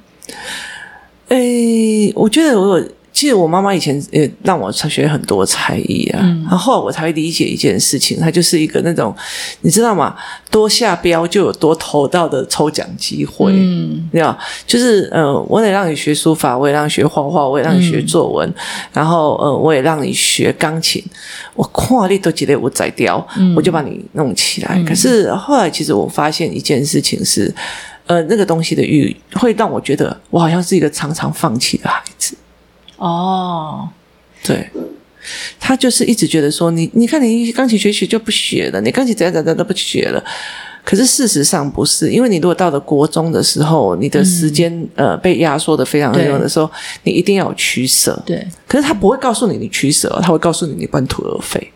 [1.28, 2.88] 诶，我觉得我有。
[3.14, 9.14] 其实我妈妈以前也让我学很多才艺啊，嗯、然后后来我才会理解一件事情，它就是一个那种
[9.62, 10.16] 你知道吗？
[10.50, 18.56] 多下标就有多投到的抽奖机会，嗯，你知道，就是呃，我得让你学书法，我也让你学画画，我也让你学作文，嗯、
[18.94, 21.04] 然后呃，我也让你学钢琴，
[21.54, 24.76] 我跨力都觉得我宰掉，嗯、我就把你弄起来。
[24.78, 27.54] 嗯、可是后来其实我发现一件事情是，
[28.08, 32.36] 呃，那个东西的欲会让我觉得我好像是一个常常放弃的孩子。
[33.02, 33.90] 哦，
[34.44, 34.70] 对，
[35.60, 40.24] 他就是一直觉得说你，你看你钢琴学学就不学了，你钢琴怎样怎样都不学了。
[40.84, 46.70] 可是事实上不是，因为你如果到了国中的时候，你的时间、嗯、呃被压缩的非常多的时候，
[47.02, 48.22] 你一定要有取舍。
[48.24, 51.72] 对，可是他不会告诉你你取舍，他会告诉你你半途而废。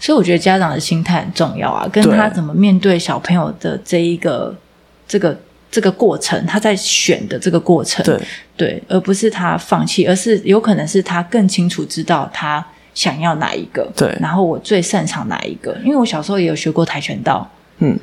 [0.00, 4.56] 所以我觉得家长的心态很重要啊，跟他怎么面对小朋友的这一个
[5.06, 5.38] 这个。
[5.72, 8.20] 这个过程，他在选的这个过程，对
[8.58, 15.74] 对，而不是他放弃，而是有可能是他更清楚知道他想要哪一个，对，然后我最擅长哪一个。
[15.82, 17.98] 因为我小时候也有学过跆拳道，嗯，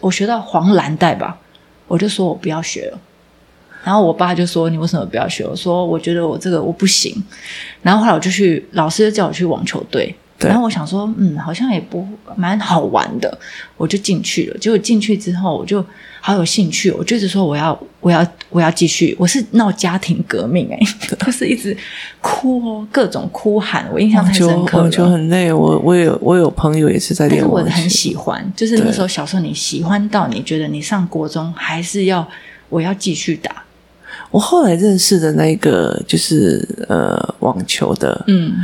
[0.00, 1.38] 我学到黄蓝带吧，
[1.86, 2.98] 我就说我不要学了，
[3.84, 5.46] 然后我爸就说你为什么不要学？
[5.46, 7.14] 我说我觉得我这个我不行，
[7.80, 10.12] 然后后来我就去，老师就叫我去网球队。
[10.48, 13.38] 然后我想说，嗯，好像也不蛮好玩的，
[13.76, 14.58] 我就进去了。
[14.58, 15.84] 结果进去之后，我就
[16.20, 19.14] 好有兴趣，我就是说我要，我要，我要继续。
[19.18, 21.76] 我是闹家庭革命哎、欸， 就是一直
[22.20, 24.82] 哭哦，各种哭喊，我印象太深刻了。
[24.84, 32.26] 网球很累，我我有我有朋友也是在练，但是我很喜欢，就是那时候小时候你喜欢到你觉得你上国中还是要
[32.68, 33.62] 我要继续打。
[34.30, 38.54] 我后来认识的那个就是呃网球的，嗯。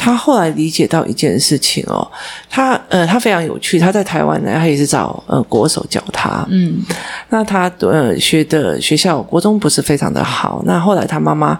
[0.00, 2.10] 他后来理解到一件事情哦，
[2.48, 3.78] 他呃，他非常有趣。
[3.78, 6.46] 他在台湾呢，他也是找呃国手教他。
[6.48, 6.82] 嗯，
[7.28, 10.62] 那他呃学的学校国中不是非常的好。
[10.64, 11.58] 那后来他妈妈。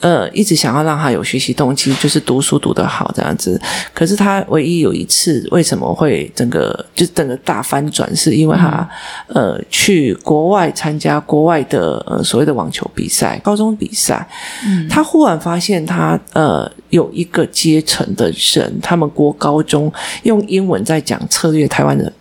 [0.00, 3.58] 呃，一直想要让他有学习动机，就是读书读得好这样子。
[3.94, 8.86] 可是他唯一有一次，为什么会整个就整个大翻转，是因为他、
[9.28, 14.28] 嗯、呃去国外参加国外的呃所谓的网球比赛，高中比赛。
[14.66, 19.90] 嗯，他忽然发现他呃有一个阶层的人，他们国高中
[20.24, 22.12] 用英文在讲策略，台湾人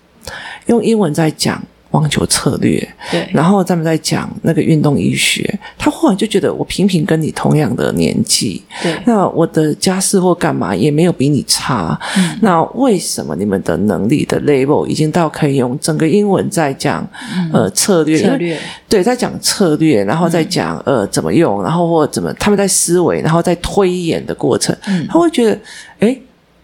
[0.68, 1.62] 用英文在讲。
[1.94, 2.78] 网球策略，
[3.12, 18.58] 对，然后咱们在讲那个运动医学，他忽然就觉得我平平跟你同样的年纪，对，那我的家世或干嘛也没有比你差，嗯，那为什么你们的能力的 level 已经到可以用整个英文在讲、嗯、呃策略，策略，
[18.90, 25.60] 对，在讲策略，然后再讲、嗯、呃怎么用，然后或怎么他们在思维，然后在推演的过程，嗯，他会觉得，
[26.00, 26.20] 诶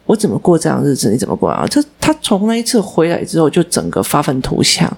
[0.09, 1.11] 我怎么过这样日子？
[1.11, 1.67] 你怎么过啊？
[1.69, 4.91] 这他从那一次回来之后，就整个发愤图强。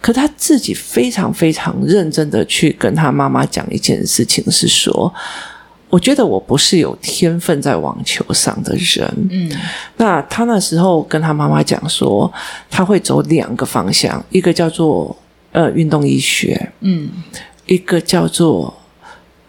[0.00, 5.14] 可他自己非常非常认真的去跟他妈妈讲一件事情，是说，
[5.88, 9.28] 我觉得我不是有天分在网球上的人。
[9.30, 9.48] 嗯，
[9.96, 12.28] 那他那时候跟他妈妈讲说，
[12.68, 15.16] 他会走两个方向，一个叫做
[15.52, 17.08] 呃运动医学，嗯，
[17.66, 18.76] 一个叫做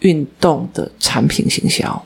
[0.02, 2.06] 运动的产品行销。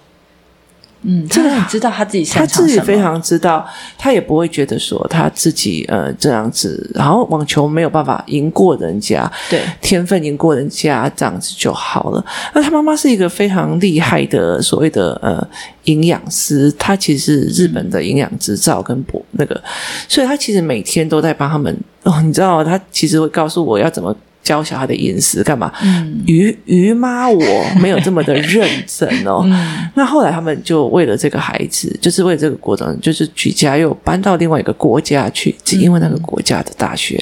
[1.03, 2.47] 嗯，这个你知道他自己擅长？
[2.47, 3.65] 他自己非常知道，
[3.97, 12.25] 他也不会觉得说他自己呃这样子，然后网球没有办法赢过人家，对，天分赢过人家这样子就好了。
[12.53, 15.45] 那他妈妈是一个非常厉害的所谓的呃
[15.83, 19.61] 营养师，他其实是日本的营养执照跟博那个，
[20.07, 24.15] 所以他其实每天都在帮他们哦，你知道，他其实会告诉我要怎么。
[24.43, 25.71] 教小孩的饮食干嘛？
[25.82, 29.41] 嗯，于于妈，我没有这么的认真哦。
[29.49, 37.15] 嗯、那后来他们就为了这个孩子，就是为了这个国中，就是举家又搬到另外一个国家去，只因为那个国家的大学，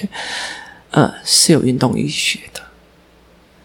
[0.92, 2.61] 嗯、呃，是有运动医学的。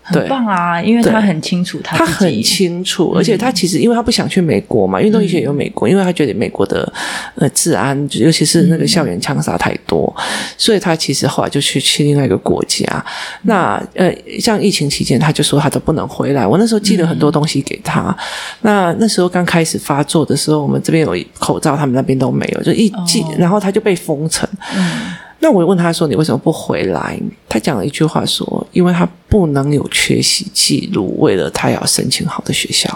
[0.06, 6.90] 很棒啊，因为他很清楚他，他很清楚，而且他其实因为他不想去美国嘛，运动医学也有美国，嗯、因为他觉得美国的
[7.34, 10.22] 呃治安，尤其是那个校园枪杀太多，嗯、
[10.56, 12.86] 所以他其实后来就去去另外一个国家。
[12.86, 13.02] 嗯、
[13.42, 16.46] 那呃，像疫情期间，他就说他都不能回来。
[16.46, 18.02] 我那时候寄了很多东西给他。
[18.02, 18.16] 嗯、
[18.60, 24.48] 那那时候刚开始发作的时候，我们这边有口罩，他们那边都没有，就一寄，哦、然后他就被封城。
[24.76, 27.16] 嗯那我问他说：“你为什么不回来？”
[27.48, 32.90] 他讲了一句话说：“因为他不能有缺席记录，为了他要申请好的学校。”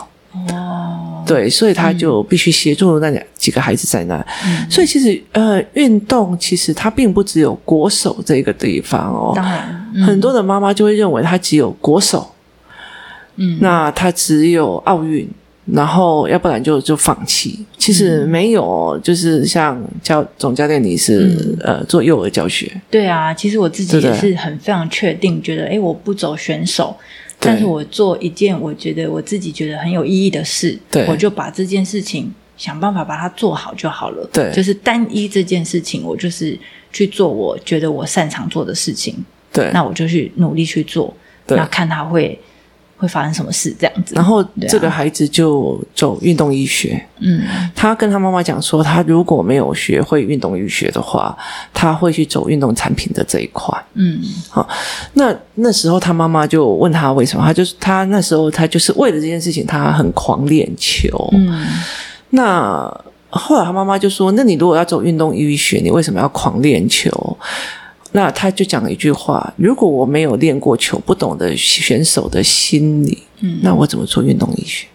[0.53, 4.17] 哦，对，所以他就必须协助那两几个孩子在那。
[4.45, 9.33] 嗯、所以其实呃，运动其实它并不只有国手这个地方哦。
[9.37, 12.29] 当然，嗯、很多的妈妈就会认为他只有国手，
[13.37, 15.29] 嗯，那他只有奥运。
[15.73, 17.65] 然后，要不然就就放弃。
[17.79, 22.71] 其实没有，嗯、就是像教总教练，你是、嗯、呃做幼儿教学。
[22.91, 26.97] 对啊，其实我自己也是很非常确定，觉得哎，我不走选手，
[27.39, 34.29] 但是我做一件我觉得我自己觉得很有意义的事，对，我就把这件事情想办法把它做好就好了。
[34.33, 36.59] 对，就是单一这件事情，我就是
[36.93, 39.15] 去做我觉得我擅长做的事情。
[39.53, 41.13] 对，那我就去努力去做，
[41.47, 42.39] 对，那看他会
[43.01, 44.15] 会发生什么事这样子。
[44.15, 47.43] 然后这个孩子就走运动医学，嗯，
[47.75, 51.35] 他跟他妈妈讲说，他如果没有学会运动医学的话，
[51.73, 53.75] 他会去走运动产品的这一块。
[53.95, 54.69] 嗯，好，
[55.15, 61.09] 那那时候他妈妈就问他为什么，他就是他那时候他就是为了这件事情，他很狂练球。
[61.33, 61.67] 嗯，
[62.29, 67.11] 那后来他妈妈就说，那你如果要走运动医学，你为什么要狂练球？
[68.13, 74.87] 那他就讲了一句话：“如果我没有练过球，不懂得选手的心理，嗯，那我怎么做运动医学？”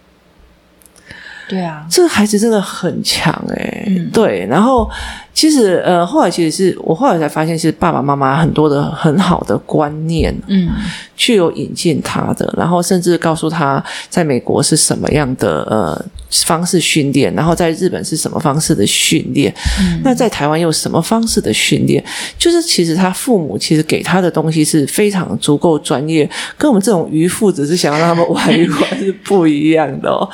[1.47, 4.47] 对啊，这个孩子真的很强哎、欸嗯、对。
[4.49, 4.89] 然后
[5.34, 10.69] 其实呃，后来其实是我后来才发现，是爸爸妈妈很多的很好的观念，嗯，
[11.15, 22.03] 去有引进他的，然后甚至告诉他在美国是什么样的呃方式训练，然后在日本是什么方式的训练，嗯，那在台湾又什么方式的训练？
[22.39, 26.27] 就是其实他父母其实给他的东西是非常足够专业，
[26.58, 30.27] 跟我们这种渔夫只是想要让他们玩一玩是不一样的哦。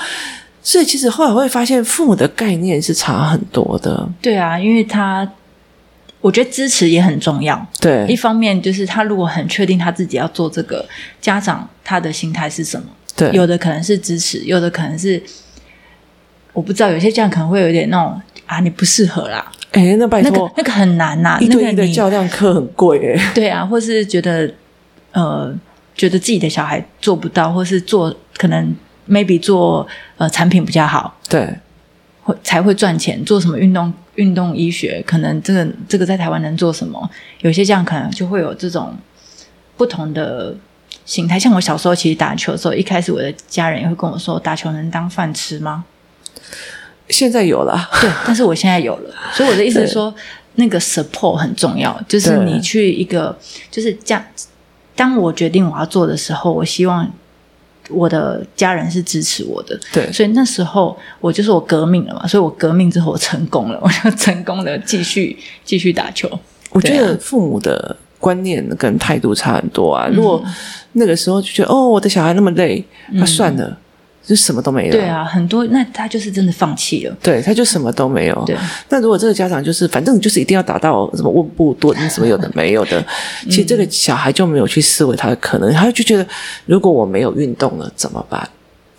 [0.64, 4.08] 所以其实后来会发现，父母的概念是差很多的。
[4.22, 5.28] 对啊，因为他
[6.20, 7.66] 我觉得支持也很重要。
[7.80, 10.86] 对，一方面就是他如果很确定他自己要做这个，
[11.20, 12.88] 家长他的心态是什么？
[13.16, 15.22] 对，有的可能是支持，有的可能是
[16.54, 16.92] 我不知道。
[16.92, 19.52] 有些家长可能会有点那种啊，你不适合啦。
[19.72, 23.32] 哎，那拜托，那个那个很难呐、啊，一对一的教练课很贵哎。
[23.34, 24.54] 对啊，或是觉得
[25.12, 25.52] 呃，
[25.96, 28.76] 觉得自己的小孩做不到，或是做可能。
[29.10, 29.88] Maybe 做
[30.18, 31.54] 呃产品比较好，对，
[32.24, 33.24] 会才会赚钱。
[33.26, 37.10] 做什么运动运动医学，可能这个这个在台湾能做什么？
[37.42, 38.96] 有些这样可能就会有这种
[39.78, 40.56] 不同的
[41.06, 41.40] 形态。
[41.40, 45.84] 像我小时候其实打球的时候，一开始我的家人也会跟我说：“打球能当饭吃吗？”
[47.10, 49.14] 现在有了，对，但是我现在有了。
[49.34, 50.14] 所以我的意思是说，
[50.56, 53.38] 那个 support 很重要，就是你去一个，
[53.70, 54.24] 就是这样。
[54.96, 57.12] 当我决定我要做的时候，我希望。
[57.90, 66.30] 我的家人是支持我的，对，所以那时候我就是我革命了嘛，所以我革命之后我成功了， 我就成功的继续继续打球。
[66.70, 70.08] 我觉得父母的观念跟态度差很多啊。
[70.14, 70.42] 如果
[70.94, 73.78] 那个时候就觉得哦，我的小孩那么累，那算了。
[74.32, 74.92] 嗯就什么都没有。
[74.94, 77.14] 对啊，很多那他就是真的放弃了。
[77.22, 78.44] 对，他就什么都没有。
[78.46, 78.56] 对，
[78.88, 82.98] 那如果这个家长就是反正就是一定要达到什么温布顿什么有的没有的，
[83.46, 86.26] 嗯，其实这个小孩就没有去思维他的可能，他就觉得
[86.66, 88.48] 如果我没有运动了怎么办？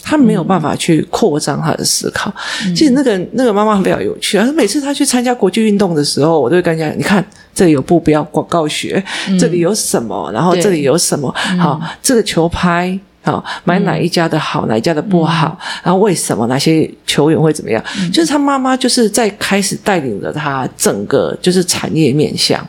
[0.05, 2.35] 他没有办法去扩张他的思考。
[2.67, 12.99] 嗯，其实那个那个妈妈比较有趣啊，每次他去参加国际运动的时候，我都会跟他讲：你看这里有步标广告学，嗯，这里有什么，然后这里有什么，好，这个球拍。
[13.25, 17.83] 好，买哪一家的好，嗯、哪一家的不好，嗯，然后为什么哪些球员会怎么样？
[18.01, 22.67] 嗯、就是他妈妈就是在开始带领着他整个就是产业面向，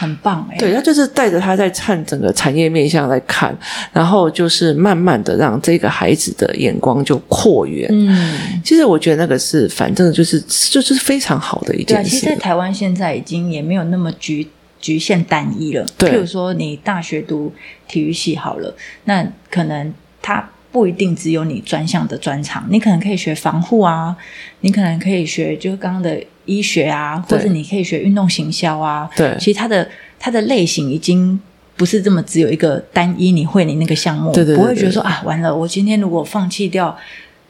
[0.00, 0.56] 很棒哎。
[0.58, 3.56] 对，他就是带着他在看整个产业面向来看，
[3.92, 7.88] 然后就是慢慢的让这个孩子的眼光就扩远。
[7.92, 12.10] 嗯，其实我觉得那个是反正就是就是非常好的一件事。
[12.10, 14.48] 对，其实在台湾现在已经也没有那么局。
[14.88, 17.52] 局限单一了，譬如说你大学读
[17.86, 18.74] 体育系好了，
[19.04, 24.16] 那可能它不一定只有你专项的专长，你可能可以学防护啊，
[24.60, 29.10] 你可能可以学就是刚刚的医学啊，或者你可以学运动行销啊。
[29.14, 29.86] 对，其实它的
[30.18, 31.38] 它的类型已经
[31.76, 36.96] 不是这么只有一个单一，你会你那个项目，对对对对，不会觉得说啊，完了，我今天如果放弃掉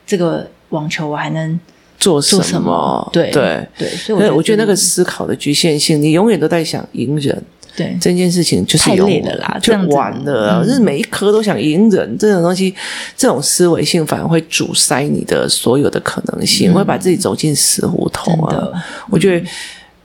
[0.05, 1.61] 这个网球，我还能。
[1.99, 2.43] 做什么？
[2.43, 3.11] 什么？
[3.13, 3.67] 对对。
[3.77, 7.43] 对，所以我觉，得那个思考的局限性，你永远都在想赢人。
[7.77, 7.97] 对。
[8.01, 12.75] 这件事情就是有太累了啦，就完了，就是每一科都想赢人，嗯，这种东西，
[13.17, 18.73] 这种思维性反而会阻塞你的所有的可能性，嗯，会把自己走进死胡同啊。
[19.11, 19.47] 我觉得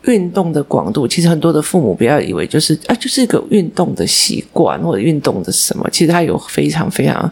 [0.04, 7.32] 运动的广度，其实很多的父母不要以为就是啊，就是一个运动的习惯或者运动的什么，其实它有非常非常。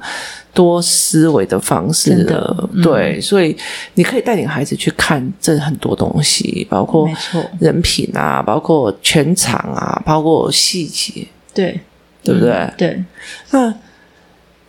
[0.54, 3.56] 多思维的方式的，对、嗯，所以
[3.94, 7.10] 你可以带领孩子去看这很多东西，包括
[7.58, 11.80] 人品啊，包括全场啊，包括细节，对，
[12.22, 12.52] 对不对？
[12.52, 13.04] 嗯、对。
[13.52, 13.74] 那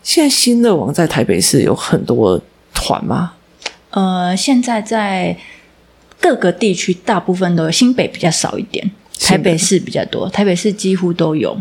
[0.05, 2.41] 现在新乐网在台北市有很多
[2.73, 3.33] 团吗？
[3.91, 5.37] 呃，现在在
[6.23, 11.55] 各个地区大部分都有，新北比较少一点，台北市比较多，台北市几乎都有。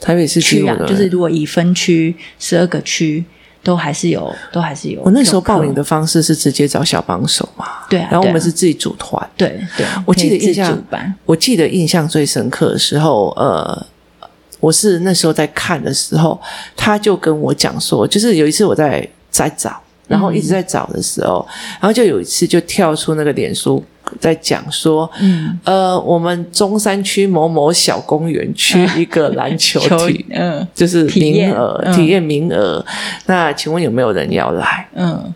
[0.00, 3.24] 台北市区啊，就是如果以分区十二个区。
[3.60, 5.02] 都还是有，都还是有。
[5.02, 8.08] 我那时候报名的方式是直接找小帮手嘛，对啊。
[8.10, 9.84] 然后我们是自己组团，对对。
[10.06, 10.84] 我记得印象，
[11.26, 13.86] 我记得印象最深刻的时候，呃，
[14.60, 16.40] 我是那时候在看的时候，
[16.76, 23.84] 他就跟我讲说，就是有一次我在在找，然后一直在找的时候，嗯、然后就有一次就跳出那个脸书
[24.20, 32.94] 在讲说，嗯，呃，我们中山区某某小公园区一个篮球 体，嗯，就是名额体验，体验名额，嗯、
[33.26, 34.88] 那请问有没有人要来？
[34.94, 35.34] 嗯，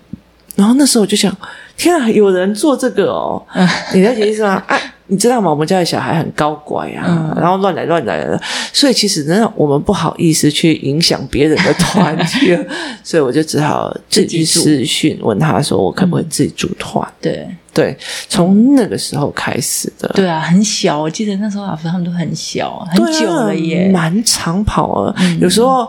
[0.56, 1.34] 然后那时候我就想，
[1.76, 4.62] 天啊，有人做这个哦，嗯、你了解意思吗？
[4.66, 4.78] 啊
[5.12, 5.50] 你知道吗？
[5.50, 8.40] 我们家的小孩很高乖啊，嗯、然后乱来乱来的，
[8.72, 12.58] 所以其实呢，我们不好意思去影响别人的团体，
[13.04, 20.08] 所以我就只好自己私讯问他说：“我可不可以自己组团？”嗯、对对，从那个时候开始的。
[20.14, 25.14] 对啊，很小，我记得那时候老师他们都很小，很久了耶，蛮长跑了。
[25.18, 25.86] 嗯、有时候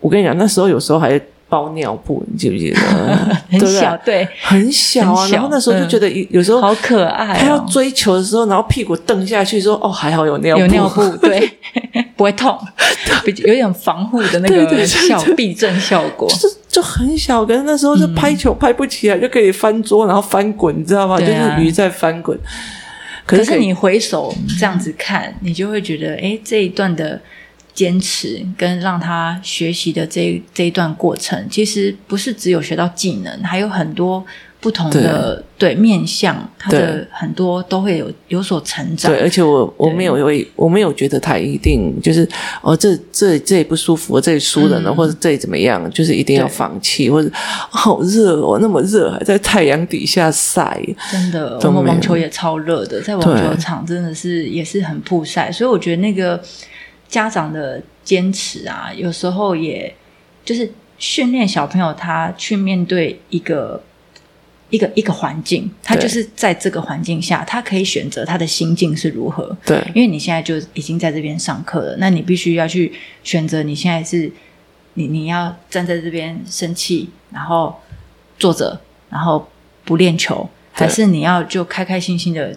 [0.00, 1.20] 我跟你讲，那时候有时候还。
[1.48, 2.78] 包尿布，你记不记得？
[3.50, 5.28] 很小，对，很小啊。
[5.28, 7.38] 然后那时候就觉得有时候好可爱。
[7.38, 11.48] 他要追求的时候，然后屁股蹬下去，说：“哦，还好有尿布，有尿布， 对，
[12.16, 12.58] 不会痛，
[13.44, 21.18] 有点防护的那个效避震效果。”就是就很小，可是那时候就拍球拍不起来，就可以翻桌，然后翻滚，你知道吗？
[21.20, 22.36] 就是鱼在翻滚。
[23.24, 27.20] 可是你回首这样子看，你就会觉得，哎，这一段的。
[27.76, 34.24] 坚持跟让他学习的这这一段过程，其实不是只有学到技能，还有很多
[34.60, 39.12] 不同的对，对面向，他的很多都会有有所成长。
[39.12, 42.26] 对，而且我我没有因为我没有觉得他一定就是
[42.62, 56.42] 哦，这这这里不舒服，这里输了呢，嗯、或者这里怎么样，就是一定要放弃，或者好热哦，那么热还在太阳底下晒，真的，我们网球也超热的，在网球场真的是也是很曝晒，所以我觉得那个。
[57.08, 59.94] 家长的坚持啊，有时候也
[60.44, 63.82] 就是训练小朋友他去面对一个
[64.70, 69.56] 一个一个环境，他就是在这个环境下，他可以选择他的心境是如何。
[69.64, 72.92] 对，因为你现在就已经在这边上课了，那你必须要去
[73.22, 74.30] 选择你现在是
[74.94, 77.74] 你你要站在这边生气，然后
[78.38, 78.80] 坐着，
[79.10, 79.48] 然后
[79.84, 82.56] 不练球，还是你要就开开心心的。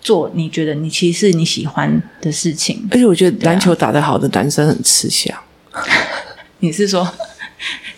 [0.00, 5.36] 做你觉得你其实是你喜欢的事情，而且我觉得篮球打得好的男生很吃香。
[5.72, 5.82] 啊、
[6.60, 7.06] 你是说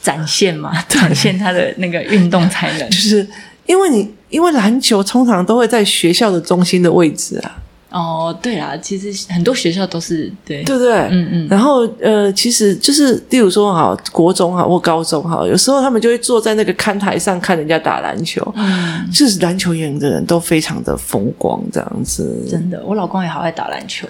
[0.01, 0.73] 展现吗？
[0.89, 2.89] 展现他的那个运动才能？
[2.91, 3.27] 就是
[3.67, 7.63] 因为你因为篮球通常都会在学校的中心的位置啊。
[7.93, 10.93] 哦，对啦，其实很多学校都是对，对不对？
[11.11, 11.49] 嗯嗯。
[11.49, 22.47] 然后呃，其实就是，例如说哈，国中哈或高中哈，有时候他们就会坐在那个看台上看人家打篮球，嗯，就是篮球员的人都非常的风光这样子。
[22.51, 24.09] 真的，我老公也好爱打篮球，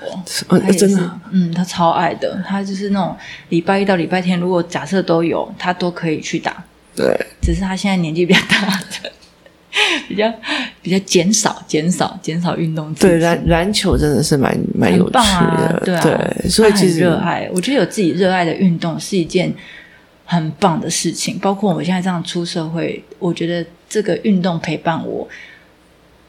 [0.48, 3.16] 哦，真的，嗯，他超爱的，他就是那种
[3.48, 6.64] 礼拜一到礼拜天，如果假设都有，他都可以去打。
[6.94, 8.80] 对，只是他现在年纪比较大。
[10.06, 10.30] 比较
[10.82, 12.92] 比较减少减少减少运动。
[12.94, 19.52] 对，篮篮球真的是蛮蛮有趣的，啊对，啊、对，所以其实热爱，我觉得有自己热爱的运动是一件
[20.26, 21.38] 很棒的事情。
[21.38, 25.26] 包括我们现在这样出社会，我觉得这个运动陪伴我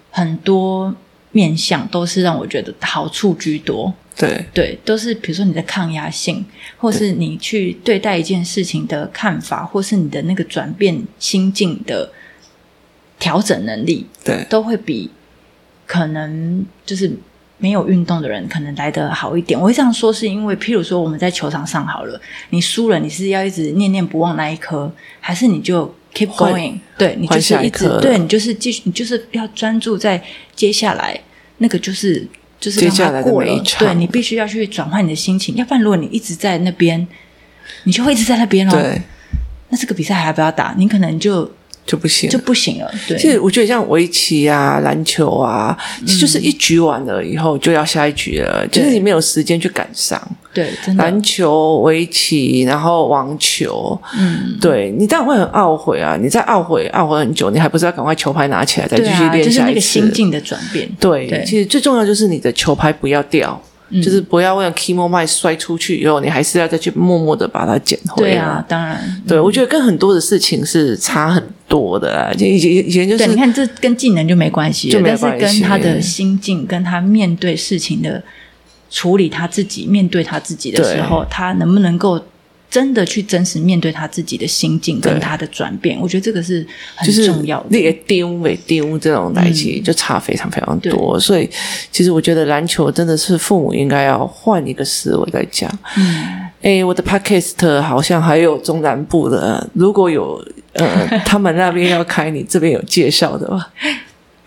[0.09, 0.95] 很多
[1.31, 3.93] 面向，都是让我觉得好处居多。
[4.15, 6.45] 对对，都是比如说你的抗压性，
[6.77, 12.09] 或是你去对待一件事情的看法，或是你的那个转变心境的。
[13.23, 15.09] 调整能力，对，都会比
[15.87, 17.09] 可能就是
[17.57, 19.57] 没有运动的人可能来得好一点。
[19.57, 22.19] 我会这样说，是因为譬如说我们在球场上好了，
[22.49, 26.73] 你输了，你是要一直念念不忘那一颗，还是你就 keep going？
[26.97, 30.21] 对，你就是一直，对你就是继续，你就是要专注在
[30.53, 31.17] 接下来
[31.59, 32.27] 那个就是
[32.59, 33.63] 就是让它过了。
[33.79, 37.07] 对，你必须要去转换你的心情，要不然如果你一直在那边，
[37.85, 38.71] 你就会一直在那边哦。
[38.73, 39.01] 对，
[39.69, 40.75] 那这个比赛还要不要打？
[40.77, 41.49] 你可能就。
[41.85, 42.91] 就不行，就不行了。
[43.07, 50.21] 对，其实我觉得像围棋啊、篮球啊，其实、就是一局完了以后就要下一局了，对就是你没有时间去赶上。
[50.53, 51.03] 对，真的。
[51.03, 56.15] 篮球、围棋，然后网球，嗯，对你当然会很懊悔啊！
[56.21, 59.45] 你在懊悔、懊悔很久，你还不是要赶快球拍拿起来再继续练下一次？
[59.45, 60.87] 就是那个心境的转变。
[60.99, 63.59] 对，对其实最重要就是你的球拍不要掉。
[63.91, 68.31] 就是不要为了 kimo 麦摔出去以后，你还是要再去默默的把它捡回来。
[68.31, 69.21] 对啊，当然。
[69.27, 72.33] 对，我觉得跟很多的事情是差很多的啊。
[72.33, 78.21] 就以前以前就是，你看这跟技能就没关系，就没关系，但是跟他的心境，跟他面对事情的
[78.89, 82.19] 处理，他自己面对他自己的时候，他能不能够。
[82.73, 86.65] 真的去真实面对他自己的心境跟他的转变，我觉得这个是
[86.95, 87.67] 很重要的。
[87.69, 91.47] 那个丢没丢这种代际就差非常非常多，嗯、所以
[91.91, 95.69] 其实我觉得篮球真的是父母应该要换一个思维来讲。
[95.97, 103.67] 嗯，诶，我的 podcast 好像还有中南部的，如果有呃 他们那边要开，你这边有介绍的吗？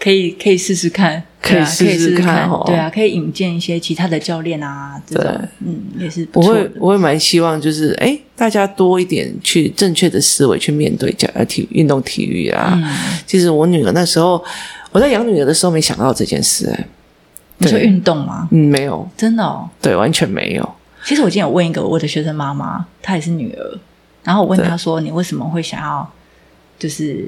[0.00, 1.22] 可以可以试试看。
[1.46, 2.62] 可以试试看哦。
[2.66, 6.26] 对啊，可以引荐一些其他的教练啊，这种嗯也是。
[6.32, 12.72] 我会我会蛮希望就是哎，大家多一点去正确的思维去面对教体运动体育啊。
[12.74, 12.84] 嗯、
[13.26, 14.42] 其实我女儿那时候
[14.92, 16.86] 我在养女儿的时候没想到这件事哎。
[17.58, 18.46] 你说运动吗？
[18.50, 20.74] 嗯，没有，真的哦，对，完全没有。
[21.02, 23.78] 其实我今天有问一个我的学生妈妈，她也是女儿，
[24.22, 26.06] 然后我问她说：“你为什么会想要
[26.78, 27.26] 就是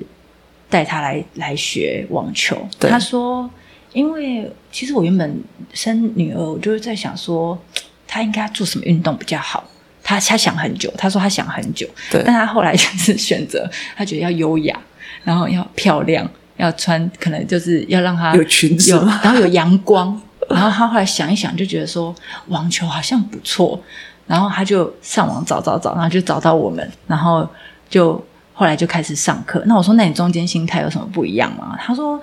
[0.68, 3.48] 带她来来学网球？”她说
[3.98, 5.42] ：“因为其实我原本
[5.74, 7.58] 生女儿，我就是在想说，
[8.06, 9.64] 她应该做什么运动比较好。
[10.04, 14.78] 她她想很久，她说她想很久，对，但她后来就是选择，她觉得要优雅，
[15.24, 18.92] 然后要漂亮，要穿，可能就是要让她有裙子，
[19.24, 22.14] 然后有阳光。”然后她后来想一想，就觉得说
[22.46, 23.78] 网球好像不错，
[24.28, 27.46] 然后她就上网找找找，然后就找到我们，然后
[27.90, 28.24] 就
[28.54, 29.60] 后来就开始上课。
[29.66, 31.76] 那我说，那你中间心态有什么不一样吗？
[31.80, 32.18] 她说，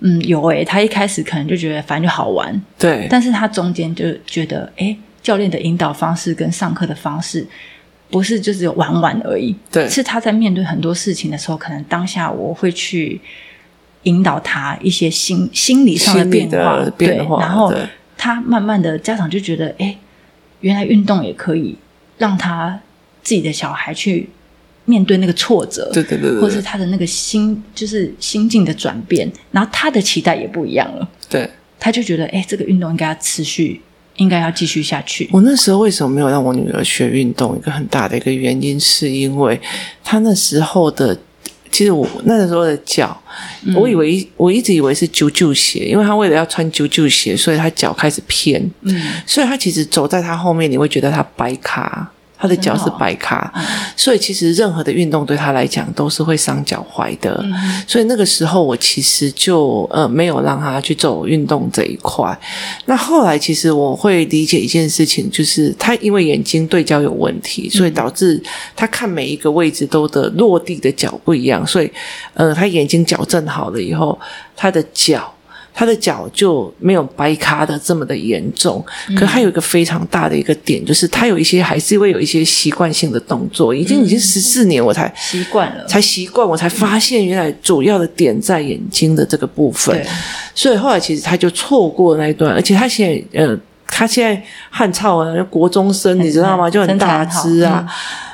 [0.00, 0.64] 嗯，有诶。
[0.64, 7.46] 他一开始可能就觉得反正就好玩，对，但是他中间就觉得，诶，教练的引导方式跟上课的方式
[8.10, 13.20] 不是就是玩玩而已，对，是他在面对很多事情的时候，可能当下我会去。
[14.04, 17.70] 引导他一些心心理上的变化，对，然后
[18.16, 19.94] 他慢慢的家长就觉得，哎，
[20.60, 21.76] 原来运动也可以
[22.16, 22.80] 让他
[23.22, 24.30] 自己的小孩去
[24.84, 33.80] 面对那个挫折，对对对，或是他的那个心就是心境的转变，然后他的期待也不一样了，对，他就觉得，哎，这个运动应该要持续，
[34.16, 35.28] 应该要继续下去。
[35.32, 37.56] 我那时候为什么没有让我女儿学运动？
[37.56, 39.60] 一个很大的一个原因是因为
[40.02, 41.18] 她那时候的。
[41.72, 43.16] 其实我那个时候的脚，
[43.76, 52.10] 我以为我一直以为是啾啾鞋，因为她为了要穿啾啾鞋，所以她脚开始偏，嗯，所以她其实走在她后面，你会觉得她白卡。
[52.40, 53.62] 他的脚是白卡，嗯，
[53.94, 57.52] 所以其实任何的运动对他来讲都是会伤脚踝的，嗯。
[57.86, 62.36] 所以那个时候我其实就呃没有让他去走运动这一块。
[62.86, 68.42] 那后来其实我会理解一件事情，就是他因为眼睛对焦有问题，所以导致
[68.74, 71.66] 他看每一个位置都的落地的脚不一样。
[71.66, 71.92] 所以
[72.32, 74.18] 呃，他眼睛矫正好了以后，
[74.56, 75.34] 他的脚。
[75.72, 78.84] 他的脚就没有掰卡的这么的严重，
[79.16, 90.04] 可是他有一个非常大的一个点，就是他有一些还是会有一些习惯性的动作，已经已经十四年我才习惯了，才习惯，我才发现原来主要的点在眼睛的这个部分，
[90.54, 93.56] 所以后来其实他就错过那一段，而且他现在呃，
[93.86, 96.68] 他现在汉超啊，国中生你知道吗？
[96.68, 97.86] 就很大只啊。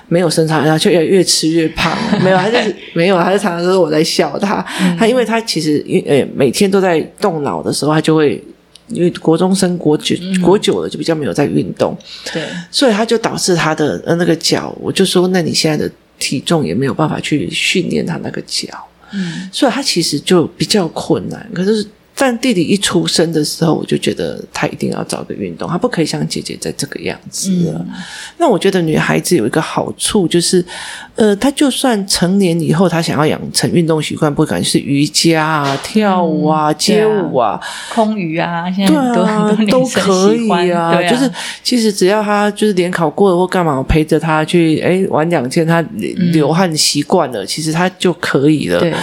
[0.09, 1.97] 没有身材，然后就越越吃越胖。
[2.23, 4.65] 没有，他就是没有，他就常常说我在笑他。
[4.81, 8.43] 嗯、他因为他其实因为每天都在动脑的时候，他就会
[8.89, 11.97] 因为国中生国久、嗯、国久了就比较没有在运动。
[12.33, 18.69] 对，所以他就导致他的呃那个脚，我就说，那你现在的体重也没有办法去训练他那个脚。
[19.13, 21.47] 嗯，所以他其实就比较困难。
[21.55, 21.87] 可是。
[22.19, 27.75] 但弟弟一出生的时候，我就觉得他一定要找个运动，他不可以像姐姐在这个样子了。
[27.87, 27.93] 嗯。
[28.39, 30.65] 那我觉得女孩子有一个好处就是，
[31.15, 37.61] 呃，她就算成年以后，她想要养成运动习惯，不管是瑜伽啊、跳舞啊、嗯、街舞啊、
[37.93, 40.93] 空余啊，现在很多啊很多都可以啊。
[40.95, 41.31] 啊就是
[41.63, 45.85] 其实只要她就是联考过了或干嘛，我陪着她去哎玩两天，她
[46.33, 48.81] 流汗习惯了，嗯，其实她就可以了。
[48.81, 48.95] 对。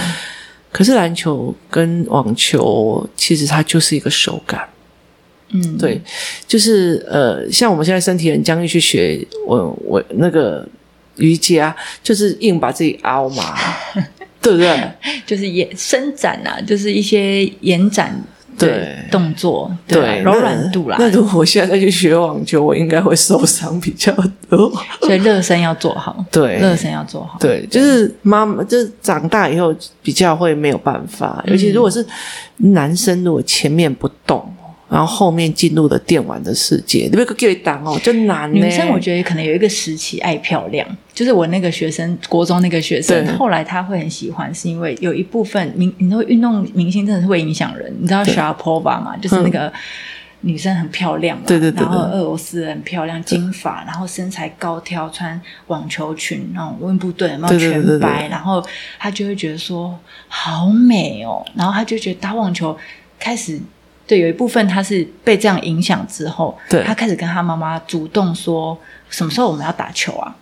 [0.74, 4.68] 可是篮球跟网球，其实它就是一个手感，
[5.52, 6.02] 嗯，对，
[6.46, 10.68] 就是呃，像我们现在身体很僵硬去学，我我那个
[11.18, 13.56] 瑜伽，就是硬把自己凹嘛，
[14.42, 14.92] 对不对？
[15.26, 18.20] 就是延伸展啊，就是一些延展。
[18.58, 20.98] 对动作，对，柔软度啦。
[21.00, 24.14] 那如果我现在再去学网球，我应该会受伤比较
[24.50, 24.72] 多。
[25.02, 27.38] 所以热身要做好，对，热身要做好。
[27.40, 32.06] 对，就是妈妈，就是长大以后比较会没有办法，尤其如果是
[32.58, 34.44] 男生，如果前面不动。
[34.94, 38.54] 然后后面进入了电玩的世界，你不可以挡哦，就难。
[38.54, 47.92] 女生我觉得可能有一个时期爱漂亮，就是我那个学生，国中那个学生，后来他会很喜欢，是因为有一部分明，你知道运动明星真的是会影响人。
[48.00, 49.18] 你知道 Sharapova 吗？
[49.18, 49.74] 就是那个
[50.42, 58.64] 女生很漂亮嘛，对对对，然后俄罗斯很漂亮，金发，然后身材高挑，穿网球裙，那种温布顿，然后全白，然后
[59.00, 62.78] 她就会觉得说好美哦，然后她就觉得打网球
[63.18, 63.60] 开始。
[64.06, 68.78] 对，有一部分他是被这样影响之后，对，他开始跟他妈妈主动说，
[69.10, 70.36] 什么时候我们要打球啊？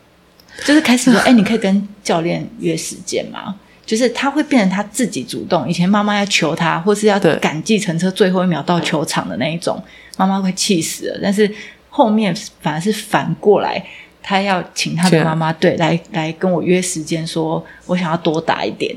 [0.66, 3.55] 就是开始说， 哎，你可以跟教练约时间吗？
[3.86, 5.70] 就是他会变成他自己主动。
[5.70, 9.82] 以前妈妈要求他，或是要赶计程车最后一秒到球场的那一种，
[10.18, 11.20] 妈妈会气死了。
[11.22, 11.49] 但是
[11.89, 13.84] 后面反而是反过来，
[14.24, 18.95] 他要请他的妈妈对来来跟我约时间，说我想要多打一点。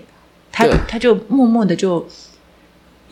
[0.50, 2.06] 他他就默默的就。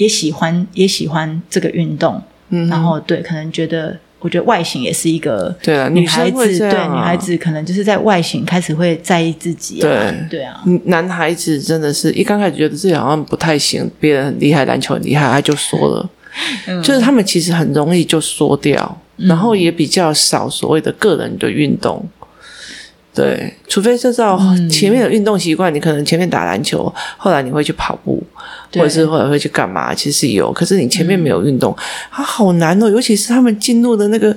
[0.03, 3.97] 也喜欢也喜欢这个运动，嗯，然后对，可能觉得。
[4.25, 10.15] 我觉得外形也是一个对啊，女孩子对女孩子可能就是在外形开始会在意自己，对。
[10.31, 10.63] 对啊。
[10.85, 16.09] 男孩子真的是一刚开始觉得自己好像不太行，别人很厉害，篮球很厉害，他就说了，
[16.85, 22.09] 就是他们其实很容易就说掉，然后也比较少所谓的个人的运动。
[23.15, 24.41] 对，除非是照
[24.71, 28.23] 前面有运动习惯，嗯、你可能前面打篮球，后来你会去跑步，
[28.73, 29.95] 或者是后来会去干嘛？
[29.95, 31.77] 其实有，可是你前面没有运动，
[32.11, 32.89] 它、嗯啊、好难哦。
[32.89, 34.35] 尤其是他们进入的那个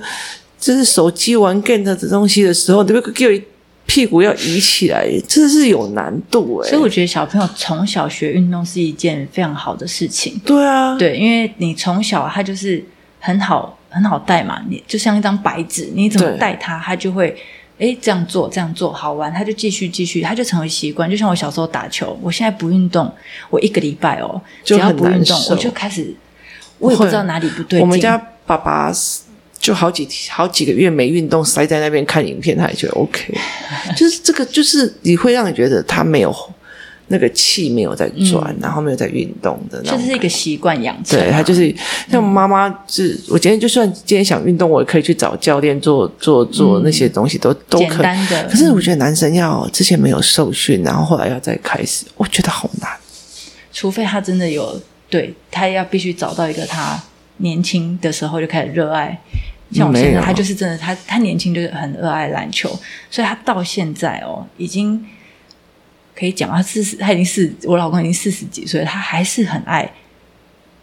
[0.60, 3.42] 就是手机玩 game 的东西的时候，那个给
[3.86, 6.70] 屁股要移起来，这是有难度哎。
[6.70, 10.38] 所以我觉得小朋友从小学运动是一件非常好的事情。
[10.44, 12.84] 对啊，对，因为你从小他就是
[13.22, 17.34] 很好很好带嘛，你就像一张白纸，你怎么带他，他就会。
[17.78, 21.10] 诶，这样做这样做好玩，他就继续继续，他就成为习惯。
[21.10, 23.14] 就像我小时候打球，我现在不运动，
[23.50, 26.16] 我一个礼拜哦，只要不运动，我就开始，
[26.80, 27.82] 我也不知道哪里不对劲。
[27.82, 28.92] 我们家爸爸
[29.60, 33.34] 就好几好几个月没运动，塞在那边看影片，他也觉得 OK。
[33.98, 36.34] 就是这个，就是你会让你觉得他没有。
[37.08, 41.20] 那个气没有在转，嗯、然后没有在运动的，这是一个习惯养成。
[41.20, 41.74] 对，他就是
[42.10, 47.90] 像妈妈，是、嗯、我今天就算今天想运动，我也可以去找教练做做做那些东西，都、嗯、都可以。
[47.90, 48.44] 简单的。
[48.50, 52.90] 可是我觉得男生要之前没有受训，然后后来要再开始，我觉得好难。
[53.72, 57.00] 除非他真的有，对，他要必须找到一个他
[57.38, 59.16] 年轻的时候就开始热爱，
[59.72, 62.70] 像我现在，他就是真的，他他年轻就是很热爱篮球，
[63.12, 65.06] 所以他到现在哦，已经。
[66.18, 69.92] 可以讲，他四十，他已经四，我老公已经四十几岁，他还是很爱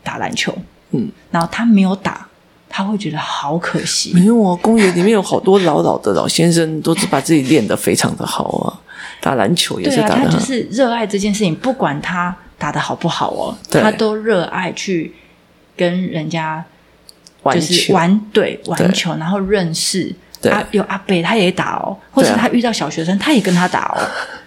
[0.02, 0.56] 打篮球。
[0.90, 2.26] 嗯，然后他没有打，
[2.68, 4.12] 他会觉得好可惜。
[4.12, 8.78] 没有啊，公园里面有好多老老的老先生，都是把自己练得非常的好啊。
[9.22, 10.24] 打篮球也是打得好。
[10.26, 15.14] 他就是热爱这件事情，不管他打的好不好哦，他都热爱去
[15.76, 16.62] 跟人家
[17.44, 20.14] 就是玩，玩对玩球，然后认识。
[20.42, 24.02] 对啊，有阿北他也打哦，或者他遇到小学生，他也跟他打哦。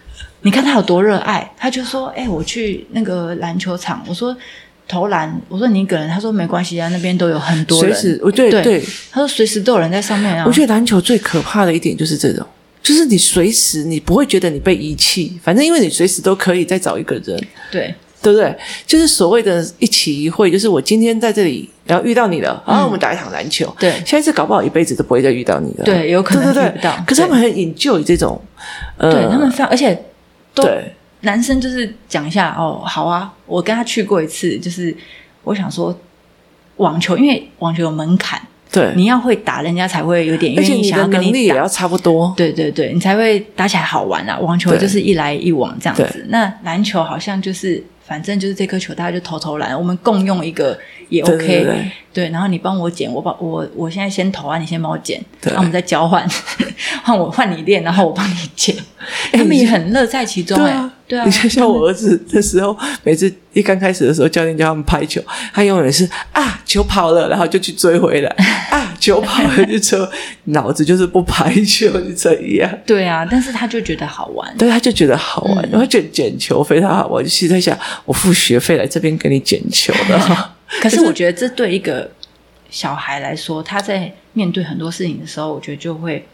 [0.46, 4.38] 你看他有多热爱，他就说：“哎、欸，我去那个篮球场。”我说
[4.88, 7.91] ：“投篮。”我说：“你一个人？”他说：“没关系啊，那边都有很多人。
[7.91, 12.46] 随时”对对对，他说：“随时都有人在上面啊。”我觉得篮球最可怕的一点就是这种，
[12.84, 17.36] 就是你随时你不会觉得你被遗弃，反正因为你随时都可以再找一个人，
[17.72, 18.56] 对对不对？
[18.86, 23.76] 就是所谓的一起一会，就是我今天在这里，然后遇到你了，然后、嗯、我们打一场篮球。
[23.80, 25.84] 对，下一次搞不好一辈子都不会再遇到你了。
[25.84, 26.62] 对，有可能遇不到。
[26.62, 28.39] 对对对，可是他们很引咎于这种，
[29.00, 30.00] 对，呃、对他们非常，而且
[30.56, 30.64] 都。
[30.64, 30.93] 对。
[31.22, 34.95] 男生就是讲一下哦，好啊，我跟他去过一次，就是
[35.43, 35.97] 我想说
[36.76, 38.39] 网球，因为网球有门槛，
[38.72, 44.38] 对，你要会打，人家才会有点愿意想要跟你打，能力也要差不多，对对对，你才会打起来好玩啊。
[44.38, 50.78] 网球就是一来一往这样子，那篮球好像就是反正就是这颗球，大家就投投篮，我们共用一个
[51.10, 55.51] 也 OK，对，对，对，对，然后你帮我捡，我把我我现在先投啊，你先帮我捡，对。
[55.51, 56.28] 然后我们再交换，
[57.03, 58.76] 换我换你练，然后我帮你捡，
[59.34, 60.89] 他们也很乐在其中哎、欸。
[61.08, 65.22] 对啊，你就像我儿子的时候，每次一刚开始的时候，教练叫他们拍球，
[65.53, 68.30] 他永远是啊，球跑了，然后就去追回来，
[68.72, 70.10] 啊，球跑了就说，
[70.45, 72.70] 脑子就是不拍球，就这样。
[72.86, 80.49] 对啊，但是他就觉得好玩，对，他就觉得好玩，然后觉得捡球非常好玩，就是在想，我付学费来这边给你捡球的。
[80.82, 82.10] 可是我觉得这对一个
[82.72, 86.26] 小孩来说，他在面对很多事情的时候，我觉得就会。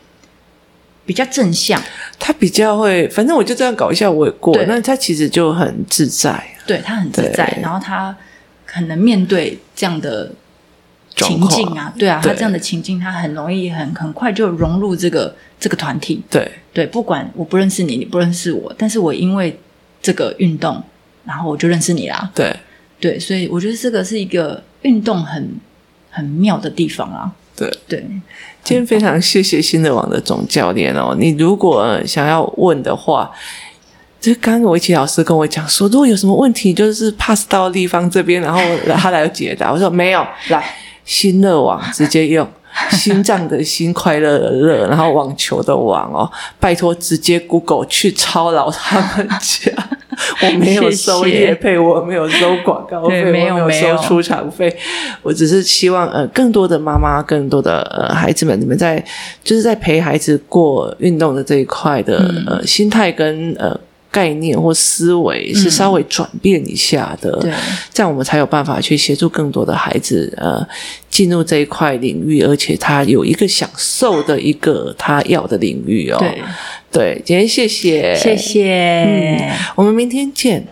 [1.05, 1.81] 比较正向，
[2.19, 4.55] 他比较会，反正我就这样搞一下，我也过。
[4.67, 8.15] 那他其实就很自在，对他很自在，然后他
[8.65, 10.31] 可能面对这样的
[11.15, 16.21] 情境啊，对啊，他这样的情境，他很容易很很快就融入这个这个团体。
[16.29, 19.59] 对对，不管我不认识你，你不认识我，但是我因为
[20.01, 20.81] 这个运动，
[21.25, 22.31] 然后我就认识你啦。
[22.33, 22.55] 对
[22.99, 25.55] 对，所以我觉得这个是一个运动很
[26.09, 27.31] 很妙的地方啊。
[27.55, 28.05] 对对。
[28.63, 33.31] 今天非常谢谢新乐网的总教练哦，你如果想要问的话，
[34.19, 38.61] 就刚刚维奇老师跟我讲说，如果有什么问题，就是 pass 到立方这边，然后
[38.97, 39.71] 他来解答。
[39.71, 40.63] 我说没有，来
[41.05, 42.47] 新乐网直接用。
[42.91, 49.27] 心脏的心，快乐的乐，然后网球的网哦，拜托直接 Google 去操劳他们。
[49.41, 49.71] 家，
[50.43, 54.75] 我没有收业配，谢谢我没有收广告费，我没有收出场费，
[55.21, 59.03] 我只是希望呃，更多的妈妈，更多的呃孩子们，你们在
[59.43, 63.77] 就是在陪孩子过运动的这一块的、嗯、呃心态跟呃。
[64.11, 67.53] 概念或思维是稍微转变一下的，嗯、对，
[67.93, 70.67] 这样我们才有办法去协助更多的孩子，呃，
[71.09, 76.17] 进入这一块领域，而且他有一个享受的一个他要的领域哦。
[76.19, 76.41] 对，
[76.91, 80.67] 对，今天谢谢，谢谢，嗯，我们明天见。